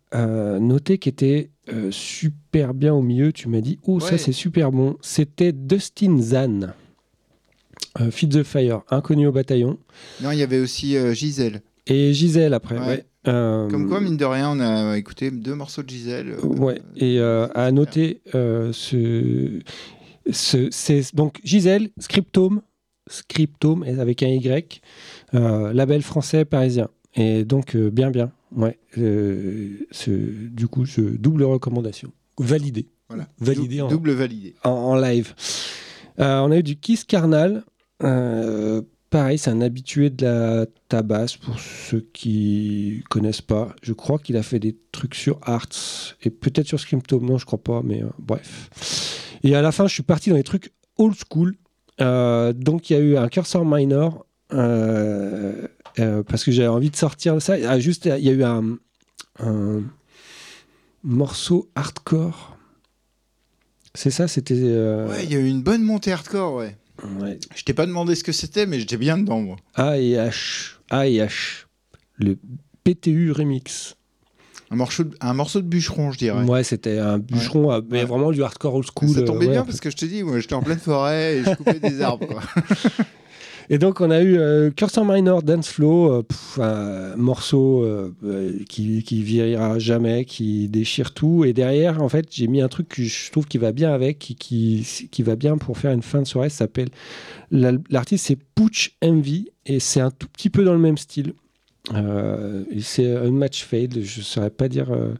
[0.59, 1.51] noté qui était
[1.90, 3.32] super bien au milieu?
[3.32, 4.96] Tu m'as dit, oh, ça c'est super bon.
[5.01, 6.74] C'était Dustin Zan.
[8.10, 9.78] Feed the Fire, inconnu au bataillon.
[10.20, 11.62] Non, il y avait aussi Gisèle.
[11.86, 12.78] Et Gisèle après.
[12.78, 12.86] Ouais.
[12.86, 13.05] ouais.
[13.26, 16.36] Euh, Comme quoi, mine de rien, on a écouté deux morceaux de Gisèle.
[16.42, 19.60] euh, Ouais, et euh, à noter euh, ce,
[20.30, 22.60] ce- c'est donc Gisèle, Scriptome,
[23.09, 24.80] Scriptome avec un Y,
[25.34, 26.88] euh, label français parisien.
[27.14, 28.78] Et donc euh, bien bien, ouais.
[28.98, 33.26] euh, ce- du coup, ce double recommandation, validé, Voilà.
[33.40, 34.55] validé Dou- en, Double validé.
[34.64, 35.34] en, en live.
[36.20, 37.64] Euh, on a eu du Kiss Carnal.
[38.02, 38.82] euh,
[39.14, 43.72] pareil, c'est un habitué de la tabasse pour ceux qui connaissent pas.
[43.80, 47.24] Je crois qu'il a fait des trucs sur Arts et peut-être sur Screamtome.
[47.24, 49.30] Non, je crois pas, mais euh, bref.
[49.44, 51.54] Et à la fin, je suis parti dans les trucs old school.
[52.00, 56.96] Euh, donc, il y a eu un cursor minor euh, parce que j'avais envie de
[56.96, 57.54] sortir de ça.
[57.68, 58.78] Ah, juste, il y a eu un,
[59.38, 59.82] un
[61.04, 62.56] morceau hardcore.
[63.94, 64.54] C'est ça, c'était.
[64.54, 66.76] Ouais, il y a eu une bonne montée hardcore, ouais.
[67.20, 67.38] Ouais.
[67.54, 69.56] Je t'ai pas demandé ce que c'était, mais j'étais bien dedans, moi.
[69.74, 70.72] A et H.
[70.90, 71.64] A et H.
[72.16, 72.36] Le
[72.84, 73.96] PTU Remix.
[74.70, 76.44] Un morceau de, un morceau de bûcheron, je dirais.
[76.44, 78.04] Ouais, c'était un bûcheron, euh, mais Ouais.
[78.04, 79.08] vraiment du hardcore old school.
[79.10, 81.36] ça euh, tombait ouais, bien parce que je te dis, moi, j'étais en pleine forêt
[81.38, 82.42] et je coupais des arbres, quoi.
[83.70, 86.22] Et donc, on a eu euh, Cursor Minor Dance Flow, euh,
[86.58, 88.10] un morceau euh,
[88.68, 91.44] qui, qui vieillira jamais, qui déchire tout.
[91.44, 94.18] Et derrière, en fait, j'ai mis un truc que je trouve qui va bien avec,
[94.18, 94.36] qui,
[95.10, 96.50] qui, va bien pour faire une fin de soirée.
[96.50, 96.88] S'appelle.
[97.50, 101.32] la- L'artiste, c'est Pooch Envy, et c'est un tout petit peu dans le même style.
[101.93, 104.90] Euh, c'est un match fade, je ne saurais pas dire.
[104.93, 105.15] euh,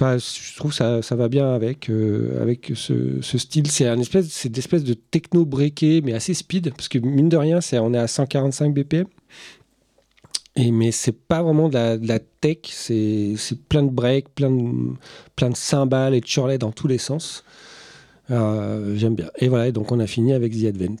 [0.00, 3.68] Enfin, je trouve ça, ça va bien avec, euh, avec ce, style.
[3.68, 7.28] C'est un espèce, c'est des espèces de techno breaké, mais assez speed, parce que mine
[7.28, 9.06] de rien, on est à 145 BPM.
[10.54, 13.34] Et, mais c'est pas vraiment de la, tech, c'est,
[13.68, 14.94] plein de breaks, plein de,
[15.34, 17.44] plein de cymbales et de chorlets dans tous les sens.
[18.28, 19.30] J'aime bien.
[19.38, 20.96] Et voilà, donc on a fini avec The Advent.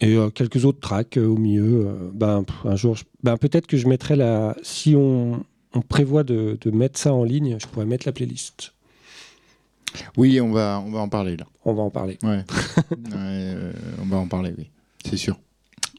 [0.00, 1.86] Et euh, quelques autres tracks euh, au milieu.
[1.86, 4.56] euh, ben, un jour, je- ben, peut-être que je mettrai la.
[4.62, 8.72] Si on, on prévoit de, de mettre ça en ligne, je pourrais mettre la playlist.
[10.16, 11.46] Oui, on va, on va en parler, là.
[11.64, 12.18] On va en parler.
[12.22, 12.44] Ouais.
[13.12, 13.54] Ouais,
[14.00, 14.70] on va en parler, oui.
[15.04, 15.38] C'est sûr.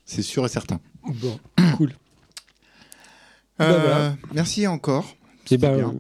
[0.05, 0.79] C'est sûr et certain.
[1.05, 1.39] Bon,
[1.77, 1.91] cool.
[3.57, 4.15] Voilà.
[4.33, 5.05] Merci encore.
[5.05, 5.93] Et C'était ben, bien.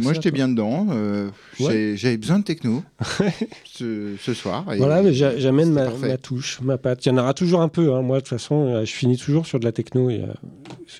[0.00, 0.86] Moi, j'étais bien dedans.
[0.90, 1.94] euh, Ouais.
[1.96, 2.82] J'avais besoin de techno
[3.64, 4.72] ce, ce soir.
[4.72, 7.04] et- Voilà, mais j'amène ma, touche, ma patte.
[7.06, 7.92] Il y en aura toujours un peu.
[7.94, 8.02] hein.
[8.02, 10.26] Moi, de toute façon, euh, je finis toujours sur de la techno et euh,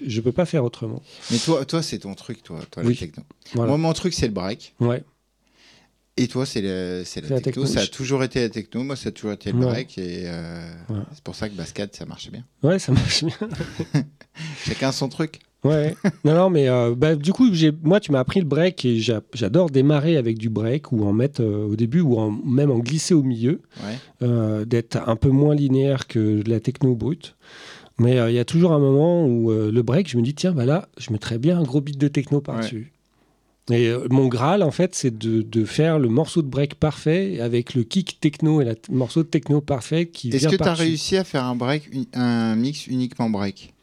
[0.06, 1.02] je peux pas faire autrement.
[1.30, 2.94] Mais toi, toi c'est ton truc, toi, toi Oui.
[2.94, 3.22] la techno.
[3.54, 3.68] Voilà.
[3.70, 4.74] Moi, mon truc, c'est le break.
[4.80, 5.02] Ouais.
[6.16, 7.64] Et toi, c'est la, techno.
[7.64, 8.82] Ça a toujours été la techno.
[8.84, 9.64] Moi, ça a toujours été le Ouais.
[9.66, 9.96] break.
[9.96, 10.98] Et euh, Ouais.
[11.14, 12.44] c'est pour ça que Basket, ça marchait bien.
[12.62, 13.36] Ouais, ça marche bien.
[14.66, 15.40] Chacun son truc.
[15.64, 15.94] Ouais.
[16.24, 17.46] non, non, mais euh, bah, du coup,
[17.82, 21.12] moi, tu m'as appris le break et j'a- j'adore démarrer avec du break ou en
[21.12, 23.98] mettre euh, au début ou en- même en glisser au milieu, Ouais.
[24.22, 27.36] euh, d'être un peu moins linéaire que la techno brute.
[27.98, 30.64] Mais il y a toujours un moment où le break, je me dis, tiens, bah
[30.64, 32.92] là, je mettrais bien un gros beat de techno par-dessus.
[33.70, 37.74] Et mon Graal, en fait, c'est de, de faire le morceau de break parfait avec
[37.74, 41.18] le kick techno et le morceau de techno parfait qui Est-ce que tu as réussi
[41.18, 43.74] à faire un break, un mix uniquement break?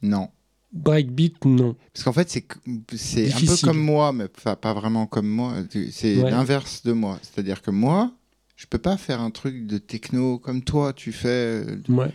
[0.00, 0.28] Non.
[0.74, 1.76] Breakbeat, non.
[1.92, 5.54] Parce qu'en fait, c'est un peu comme moi, mais enfin, pas vraiment comme moi.
[5.92, 6.30] C'est Ouais.
[6.30, 7.18] l'inverse de moi.
[7.22, 8.12] C'est-à-dire que moi,
[8.56, 10.92] je peux pas faire un truc de techno comme toi.
[10.92, 11.28] Tu fais.
[11.28, 12.10] euh, Ouais.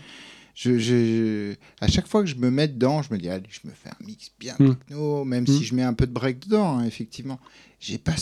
[0.56, 3.46] Je, je- je- à chaque fois que je me mets dedans, je me dis, allez,
[3.50, 4.76] je me fais un mix bien Mm.
[4.76, 7.40] techno, même si je mets un peu de break dedans, hein, effectivement.
[7.80, 8.16] J'ai pas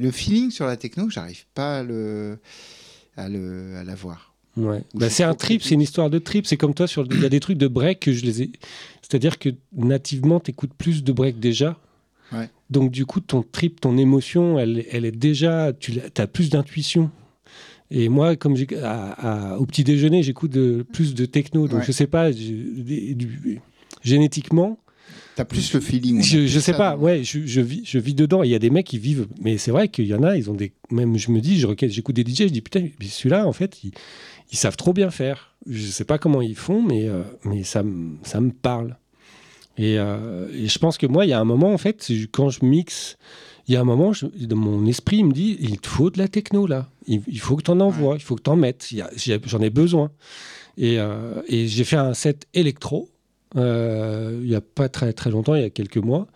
[0.00, 2.38] le feeling sur la techno, j'arrive pas à le,
[3.16, 4.32] à le, à l'avoir.
[4.56, 4.82] Ouais.
[4.94, 6.46] Ou Bah, c'est un trip, c'est une histoire de trip.
[6.46, 8.50] C'est comme toi, sur il y a des trucs de break que je les ai.
[9.02, 11.78] C'est-à-dire que nativement, tu écoutes plus de break déjà.
[12.32, 12.48] Ouais.
[12.70, 15.72] Donc, du coup, ton trip, ton émotion, elle, elle est déjà.
[15.78, 17.10] Tu as plus d'intuition.
[17.90, 21.68] Et moi, comme j'ai- à- à- au petit déjeuner, j'écoute de- plus de techno.
[21.68, 21.84] Donc, Ouais.
[21.86, 23.60] je sais pas, des- du-
[24.02, 24.78] génétiquement,
[25.36, 26.22] T'as plus le feeling.
[26.22, 28.42] je, je sais ça pas, ouais, je, je vis, je vis dedans.
[28.42, 30.50] Il y a des mecs qui vivent, mais c'est vrai qu'il y en a, ils
[30.50, 30.72] ont des.
[30.90, 33.92] Même je me dis, je j'écoute des DJ, je dis putain, celui-là, en fait, ils,
[34.50, 35.54] ils savent trop bien faire.
[35.66, 38.96] Je sais pas comment ils font, mais, euh, mais ça, me- ça me parle.
[39.76, 42.48] Et, euh, et je pense que moi, il y a un moment, en fait, quand
[42.50, 43.16] je mixe,
[43.68, 46.18] il y a un moment, je- mon esprit, il me dit il te faut de
[46.18, 46.88] la techno là.
[47.06, 48.92] Il, il faut que tu en envoies, il faut que tu en mettes.
[49.46, 50.10] J'en ai besoin.
[50.78, 53.10] Et, euh, et j'ai fait un set électro
[53.54, 56.26] il n'y a pas très, très longtemps, il y a quelques mois.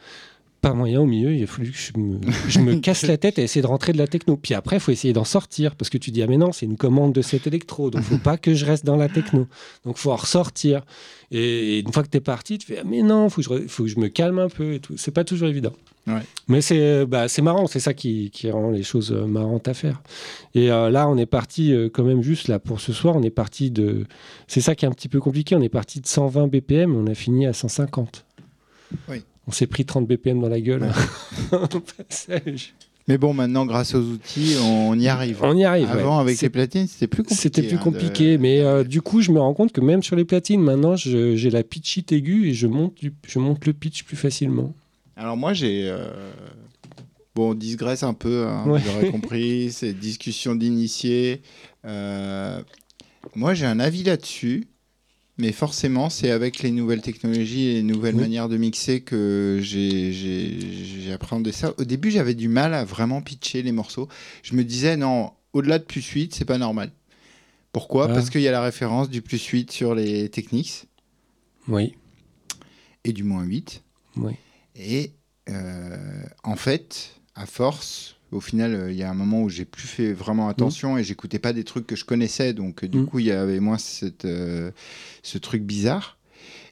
[0.62, 3.38] Pas moyen au milieu, il a fallu que je me, je me casse la tête
[3.38, 4.36] à essayer de rentrer de la techno.
[4.36, 6.66] Puis après, il faut essayer d'en sortir parce que tu dis Ah, mais non, c'est
[6.66, 9.46] une commande de cet électro, donc faut pas que je reste dans la techno.
[9.84, 10.82] Donc faut en ressortir.
[11.30, 13.62] Et, et une fois que tu es parti, tu fais Ah, mais non, faut que,
[13.62, 14.96] je, faut que je me calme un peu et tout.
[14.96, 15.72] C'est pas toujours évident.
[16.06, 16.22] Ouais.
[16.48, 19.74] Mais c'est bah, c'est marrant, c'est ça qui, qui rend les choses euh, marrantes à
[19.74, 20.02] faire.
[20.54, 23.22] Et euh, là, on est parti euh, quand même juste là pour ce soir, on
[23.22, 24.06] est parti de.
[24.48, 27.06] C'est ça qui est un petit peu compliqué, on est parti de 120 BPM, on
[27.06, 28.24] a fini à 150.
[29.08, 29.22] Oui.
[29.48, 30.90] On s'est pris 30 BPM dans la gueule.
[31.52, 32.74] au passage.
[33.08, 35.38] Mais bon, maintenant, grâce aux outils, on y arrive.
[35.42, 35.88] On y arrive.
[35.90, 36.22] Avant, ouais.
[36.22, 37.42] avec les platines, c'était plus compliqué.
[37.42, 40.04] C'était plus hein, de- compliqué, mais euh, du coup, je me rends compte que même
[40.04, 43.66] sur les platines, maintenant, j'ai la pitch hit aiguë et je monte, du- je monte
[43.66, 44.72] le pitch plus facilement.
[45.16, 46.08] Alors moi j'ai euh,
[47.34, 48.80] bon on digresse un peu, hein, Ouais.
[48.80, 51.42] vous aurez compris, c'est discussion d'initiés.
[51.84, 52.62] Euh,
[53.34, 54.68] moi j'ai un avis là-dessus,
[55.42, 58.20] mais forcément c'est avec les nouvelles technologies et les nouvelles Oui.
[58.22, 61.74] manières de mixer que j'ai appréhendé ça.
[61.78, 64.08] Au début j'avais du mal à vraiment pitcher les morceaux.
[64.44, 66.92] Je me disais non, au-delà de plus 8 c'est pas normal.
[67.72, 68.06] Pourquoi?
[68.08, 68.14] Ah.
[68.14, 70.84] Parce qu'il y a la référence du plus 8 sur les techniques
[71.66, 71.94] Oui,
[73.04, 73.82] et du moins 8.
[74.18, 74.34] oui.
[74.76, 75.10] Et
[75.50, 79.64] euh, en fait, à force, au final, euh, il y a un moment où j'ai
[79.64, 82.98] plus fait vraiment attention et j'écoutais pas des trucs que je connaissais, donc euh, du
[82.98, 83.06] Mm.
[83.06, 84.70] coup, il y avait moins cette, euh,
[85.22, 86.18] ce truc bizarre.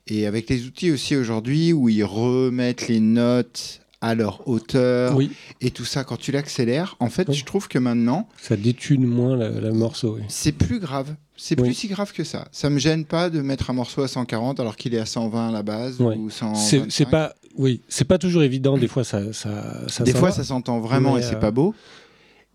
[0.07, 5.31] Et avec les outils aussi aujourd'hui où ils remettent les notes à leur hauteur Oui,
[5.61, 7.35] et tout ça, quand tu l'accélères, en fait, Oui.
[7.35, 10.17] je trouve que maintenant, ça détune moins le, le morceau.
[10.17, 10.23] oui.
[10.29, 11.15] c'est plus grave.
[11.37, 12.49] C'est plus si grave que ça.
[12.53, 15.49] Ça me gêne pas de mettre un morceau à 140 alors qu'il est à 120
[15.49, 16.55] à la base ou 125.
[16.57, 18.77] C'est c'est pas, oui, c'est pas toujours évident.
[18.77, 21.51] Des fois, ça, ça, ça des fois, ça s'entend vraiment Mais, et c'est euh, pas
[21.51, 21.75] beau.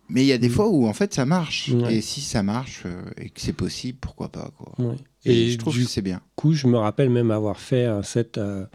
[0.08, 0.52] Mais il y a des Mm.
[0.52, 1.70] fois où en fait ça marche.
[1.70, 1.96] Ouais.
[1.96, 4.74] Et si ça marche euh, et que c'est possible, pourquoi pas quoi.
[4.78, 4.96] Ouais.
[5.26, 6.22] Et, Et je trouve du que c'est bien.
[6.36, 8.66] coup, je me rappelle même avoir fait un set euh,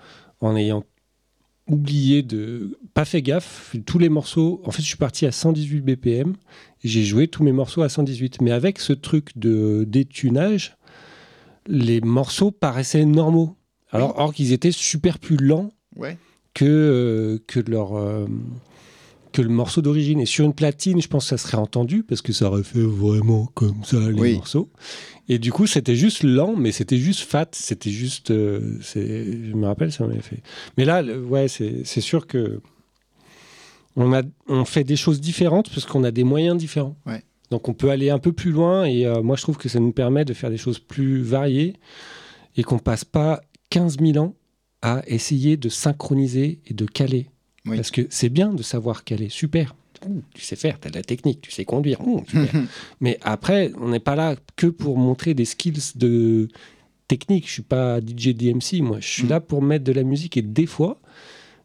[0.40, 0.82] en ayant
[1.70, 5.80] oublié de pas fait gaffe tous les morceaux en fait je suis parti à 118
[5.80, 6.34] BPM
[6.82, 10.76] j'ai joué tous mes morceaux à 118 mais avec ce truc de détunage
[11.66, 13.54] les morceaux paraissaient normaux.
[13.92, 16.16] Alors or qu'ils étaient super plus lents Ouais.
[16.54, 18.26] que euh, que leur euh,
[19.32, 22.22] que le morceau d'origine et sur une platine je pense que ça serait entendu parce
[22.22, 24.34] que ça aurait fait vraiment comme ça les Oui.
[24.34, 24.68] morceaux
[25.28, 29.66] et du coup c'était juste lent mais c'était juste fat c'était juste euh, je me
[29.66, 30.42] rappelle ça m'avait fait
[30.76, 32.60] mais là le- ouais c'est c'est sûr que
[33.96, 37.22] on a on fait des choses différentes parce qu'on a des moyens différents Ouais.
[37.50, 39.80] donc on peut aller un peu plus loin et euh, moi je trouve que ça
[39.80, 41.74] nous permet de faire des choses plus variées
[42.56, 44.34] et qu'on passe pas 15 000 ans
[44.82, 47.26] à essayer de synchroniser et de caler.
[47.66, 47.76] Oui.
[47.76, 49.74] Parce que c'est bien de savoir caler, super.
[50.06, 52.00] Ouh, tu sais faire, tu as de la technique, tu sais conduire.
[52.06, 52.48] ouh, super.
[53.00, 56.48] Mais après, on n'est pas là que pour montrer des skills de
[57.08, 57.46] technique.
[57.48, 58.98] Je suis pas DJ DMC, moi.
[59.00, 59.28] Je suis Mm.
[59.30, 61.00] là pour mettre de la musique et des fois,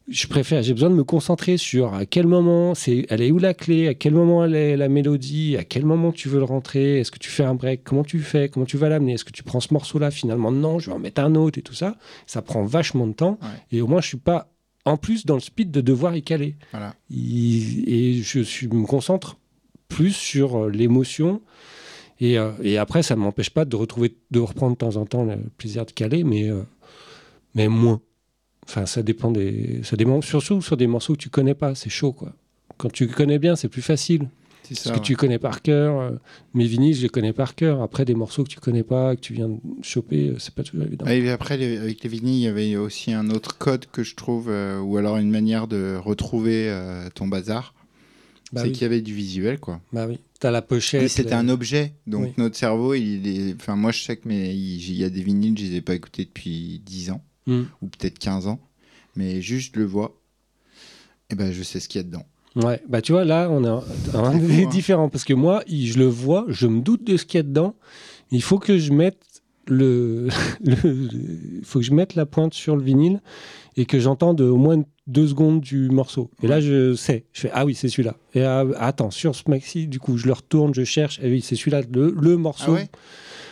[0.10, 3.38] je préfère, j'ai besoin de me concentrer sur à quel moment, c'est, elle est où
[3.40, 6.44] la clé, à quel moment elle est la mélodie, à quel moment tu veux le
[6.46, 9.26] rentrer, est-ce que tu fais un break, comment tu fais, comment tu vas l'amener, est-ce
[9.26, 10.52] que tu prends ce morceau-là, finalement?
[10.52, 11.96] Non, je vais en mettre un autre et tout ça.
[12.28, 13.48] Ça prend vachement de temps Ouais.
[13.78, 14.50] et au moins je suis pas
[14.86, 16.56] en plus dans le speed de devoir y caler.
[16.72, 16.96] Voilà.
[17.10, 19.38] Il- et je me concentre
[19.88, 21.42] plus sur euh, l'émotion.
[22.22, 25.06] Et, euh, et après, ça ne m'empêche pas de retrouver, de reprendre de temps en
[25.06, 26.62] temps le plaisir de caler, mais, euh,
[27.56, 28.00] mais moins.
[28.68, 31.76] Enfin, ça dépend des, ça dépend surtout sur des morceaux que tu connais pas.
[31.76, 32.34] C'est chaud, quoi.
[32.78, 34.28] Quand tu connais bien, c'est plus facile.
[34.74, 34.90] Ça.
[34.92, 35.02] que ouais.
[35.02, 36.00] tu connais par cœur.
[36.00, 36.12] euh,
[36.56, 37.82] mes vinyles, je les connais par cœur.
[37.84, 40.64] Après, des morceaux que tu connais pas, que tu viens de choper, euh, c'est pas
[40.64, 41.06] toujours évident.
[41.06, 44.16] Et après, les- avec les vinyles, il y avait aussi un autre code que je
[44.16, 47.74] trouve, euh, ou alors une manière de retrouver euh, ton bazar.
[48.54, 48.74] Bah c'est oui.
[48.74, 49.82] qu'il y avait du visuel, quoi.
[49.92, 50.20] Bah oui.
[50.40, 51.02] T'as la pochette.
[51.04, 51.94] Et c'était la- un objet.
[52.08, 52.34] Donc Oui.
[52.38, 53.56] notre cerveau, il est.
[53.56, 55.96] Enfin, moi, je sais que mais il y a des vinyles, je les ai pas
[55.96, 57.64] écoutés depuis 10 ans, Hmm.
[57.82, 58.60] ou peut-être 15 ans.
[59.16, 60.20] Mais juste, je le vois.
[61.32, 62.26] Et ben, je sais ce qu'il y a dedans.
[62.56, 64.70] Ouais, bah tu vois, là, on a un hein.
[64.70, 67.44] différent parce que moi, je le vois, je me doute de ce qu'il y a
[67.44, 67.76] dedans.
[68.32, 69.20] Il faut que je mette
[69.68, 70.30] le,
[70.64, 73.22] le- faut que je mette la pointe sur le vinyle
[73.78, 76.32] et que j'entende au moins deux secondes du morceau.
[76.42, 78.16] Et là, je sais, je fais ah oui, c'est celui-là.
[78.34, 81.20] Et ah, attends, sur ce maxi, du coup, je le retourne, je cherche.
[81.22, 82.72] Et oui, c'est celui-là, le, le morceau.
[82.72, 82.90] Ah ouais?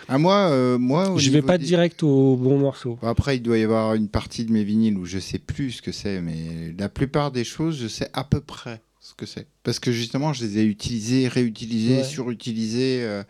[0.08, 2.98] Ah, moi, euh, moi je vais pas des- direct au bon morceau.
[3.02, 5.82] Après, il doit y avoir une partie de mes vinyles où je sais plus ce
[5.82, 9.48] que c'est, mais la plupart des choses, je sais à peu près ce que c'est.
[9.64, 12.04] Parce que justement, je les ai utilisés, réutilisés, Ouais.
[12.04, 13.22] surutilisés, euh,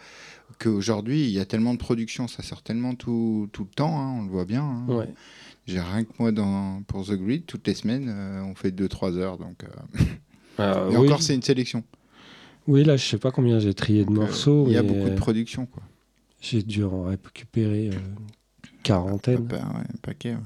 [0.59, 4.13] qu'aujourd'hui, il y a tellement de production, ça sort tellement tout, tout le temps, hein,
[4.19, 4.63] on le voit bien.
[4.63, 4.85] hein.
[4.87, 5.09] Ouais.
[5.65, 9.17] J'ai rien que moi dans, pour The Grid, toutes les semaines, euh, on fait 2-3
[9.17, 9.37] heures.
[9.37, 9.99] Donc, euh,
[10.59, 11.07] Euh, et oui.
[11.07, 11.83] encore, c'est une sélection.
[12.67, 14.65] Oui, là, je sais pas combien j'ai trié de Donc, euh, morceaux.
[14.67, 15.65] Il y a beaucoup de production.
[15.65, 15.81] Quoi.
[16.39, 19.47] J'ai dû en récupérer une quarantaine.
[19.51, 20.39] Un paquet, ouais.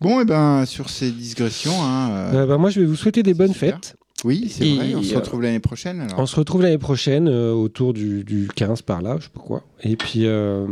[0.00, 3.22] Bon, et ben sur ces digressions, hein, euh, Euh, bah, moi, je vais vous souhaiter
[3.24, 3.74] des bonnes super.
[3.74, 3.96] fêtes.
[4.24, 6.00] Oui, c'est vrai, on se euh, retrouve l'année prochaine.
[6.00, 6.18] Alors.
[6.18, 9.40] On se retrouve l'année prochaine euh, autour du, du 15 par là, je sais pas
[9.40, 9.62] quoi.
[9.82, 10.66] Et puis, euh,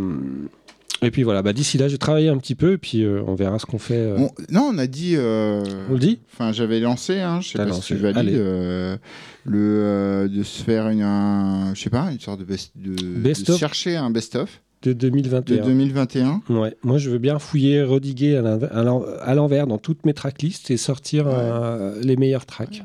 [1.03, 3.23] et puis voilà, bah, d'ici là, je vais travailler un petit peu et puis euh,
[3.27, 4.13] on verra ce qu'on fait.
[4.17, 5.15] On- non, on a dit.
[5.19, 8.99] On le dit Enfin, j'avais lancé, hein, je sais pas lancé, si tu valides,
[9.45, 13.47] le, de se faire une, un- je sais pas, une sorte de best, de, Best
[13.47, 13.59] de of.
[13.61, 15.65] chercher un best-of de de 2021.
[15.65, 16.43] 2021.
[16.51, 16.77] Ouais.
[16.83, 20.15] Moi, je veux bien fouiller, rediguer à l'env- à l'en- à l'envers dans toutes mes
[20.15, 21.33] tracklists et sortir Ouais.
[21.35, 22.83] euh, les meilleurs tracks.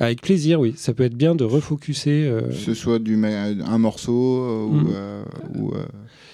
[0.00, 0.72] Avec plaisir, oui.
[0.76, 2.24] Ça peut être bien de refocuser.
[2.26, 4.92] euh, Que ce soit du, un morceau euh, ou, Mm.
[4.94, 5.22] euh,
[5.58, 5.72] ou,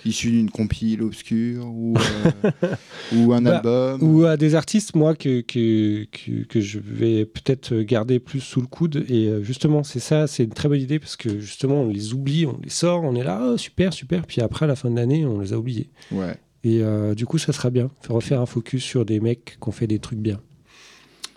[0.04, 1.94] issu d'une compile obscure ou,
[3.16, 4.02] ou un Bah, album.
[4.02, 8.60] Ou à des artistes, moi, que, que, que, que je vais peut-être garder plus sous
[8.60, 9.04] le coude.
[9.08, 12.46] Et justement, c'est ça, c'est une très bonne idée parce que justement, on les oublie,
[12.46, 14.26] on les sort, on est là, Ah, super, super.
[14.26, 15.90] Puis après, à la fin de l'année, on les a oubliés.
[16.12, 16.36] Ouais.
[16.62, 16.82] Et
[17.16, 17.90] du coup, ça sera bien.
[18.02, 20.40] Faire refaire un focus sur des mecs qui ont fait des trucs bien.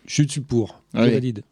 [0.08, 0.84] Je suis pour.
[0.94, 1.44] Je valide.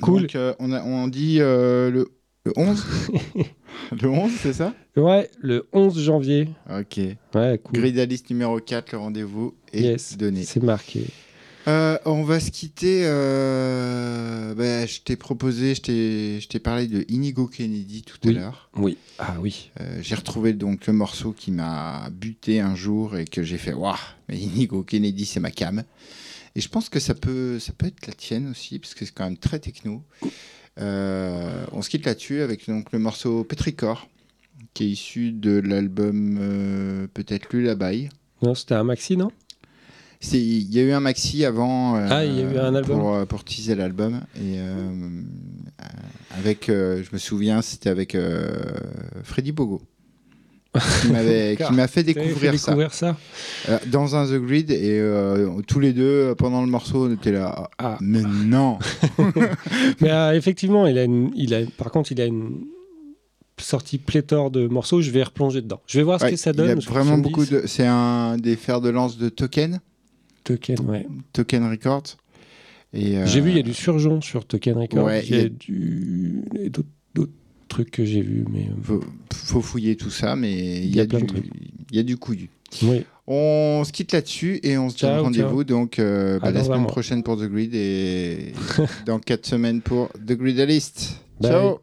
[0.00, 0.22] Cool.
[0.22, 2.08] Donc, euh, on, a, on dit euh, le,
[2.44, 2.84] le 11
[4.02, 4.74] Le 11, c'est ça?
[4.96, 6.48] Ouais, le 11 janvier.
[6.70, 6.98] Ok.
[7.34, 7.78] Ouais, cool.
[7.80, 10.44] Gridalist numéro 4, le rendez-vous est Yes, donné.
[10.44, 11.04] c'est marqué.
[11.68, 13.02] Euh, on va se quitter.
[13.04, 18.36] euh, bah, je t'ai proposé, je t'ai, parlé de Inigo Kennedy tout Oui.
[18.36, 18.70] à l'heure.
[18.76, 18.96] Oui.
[19.18, 19.70] Ah oui.
[19.80, 23.72] Euh, j'ai retrouvé donc le morceau qui m'a buté un jour et que j'ai fait
[23.74, 23.94] Waouh,
[24.28, 25.82] mais Inigo Kennedy, c'est ma cam.
[26.56, 29.12] Et je pense que ça peut, ça peut être la tienne aussi, parce que c'est
[29.14, 30.02] quand même très techno.
[30.80, 34.08] Euh, on se quitte là-dessus avec donc, le morceau Petrichor,
[34.72, 38.08] qui est issu de l'album euh, peut-être Lullaby.
[38.40, 39.30] Non, c'était un maxi, non?
[40.32, 42.98] Il y a eu un maxi avant euh, Ah, il y a eu un album.
[42.98, 44.22] pour, pour teaser l'album.
[44.36, 45.22] Et euh,
[46.38, 48.16] avec, euh, je me souviens, c'était avec
[49.24, 49.82] Freddy Bogo.
[51.66, 52.58] qui m'a fait découvrir
[52.92, 53.16] ça.
[53.68, 57.32] Euh, dans un The Grid et euh, tous les deux pendant le morceau on était
[57.32, 57.96] là Ah.
[58.00, 58.78] mais non
[60.00, 62.64] Mais euh, effectivement, il a, une, il a, par contre, il a une
[63.58, 65.00] sortie pléthore de morceaux.
[65.00, 65.80] Je vais replonger dedans.
[65.86, 66.70] Je vais voir ce que ça il donne.
[66.70, 69.80] a parce que vraiment beaucoup de c'est un des fers de lance de Token
[70.44, 71.06] Token, ouais.
[71.32, 72.16] Token Records
[72.92, 75.04] J'ai vu, il y a du surjon sur Token Records.
[75.04, 76.42] Ouais, il y a, il y a- du...
[76.60, 76.88] et d'autres d'autres
[77.68, 78.44] trucs que j'ai vus.
[78.50, 78.68] Mais...
[78.70, 79.00] euh, faut,
[79.32, 81.44] faut fouiller tout ça mais il y y, a du de trucs.
[81.90, 82.50] il y a du couillu
[82.82, 83.04] Oui.
[83.28, 86.86] On se quitte là-dessus et on se donne Ciao, rendez-vous donc euh, bah, la semaine
[86.86, 88.52] prochaine pour The Grid et
[89.06, 91.22] dans quatre semaines pour The Gridalist.
[91.42, 91.80] Ciao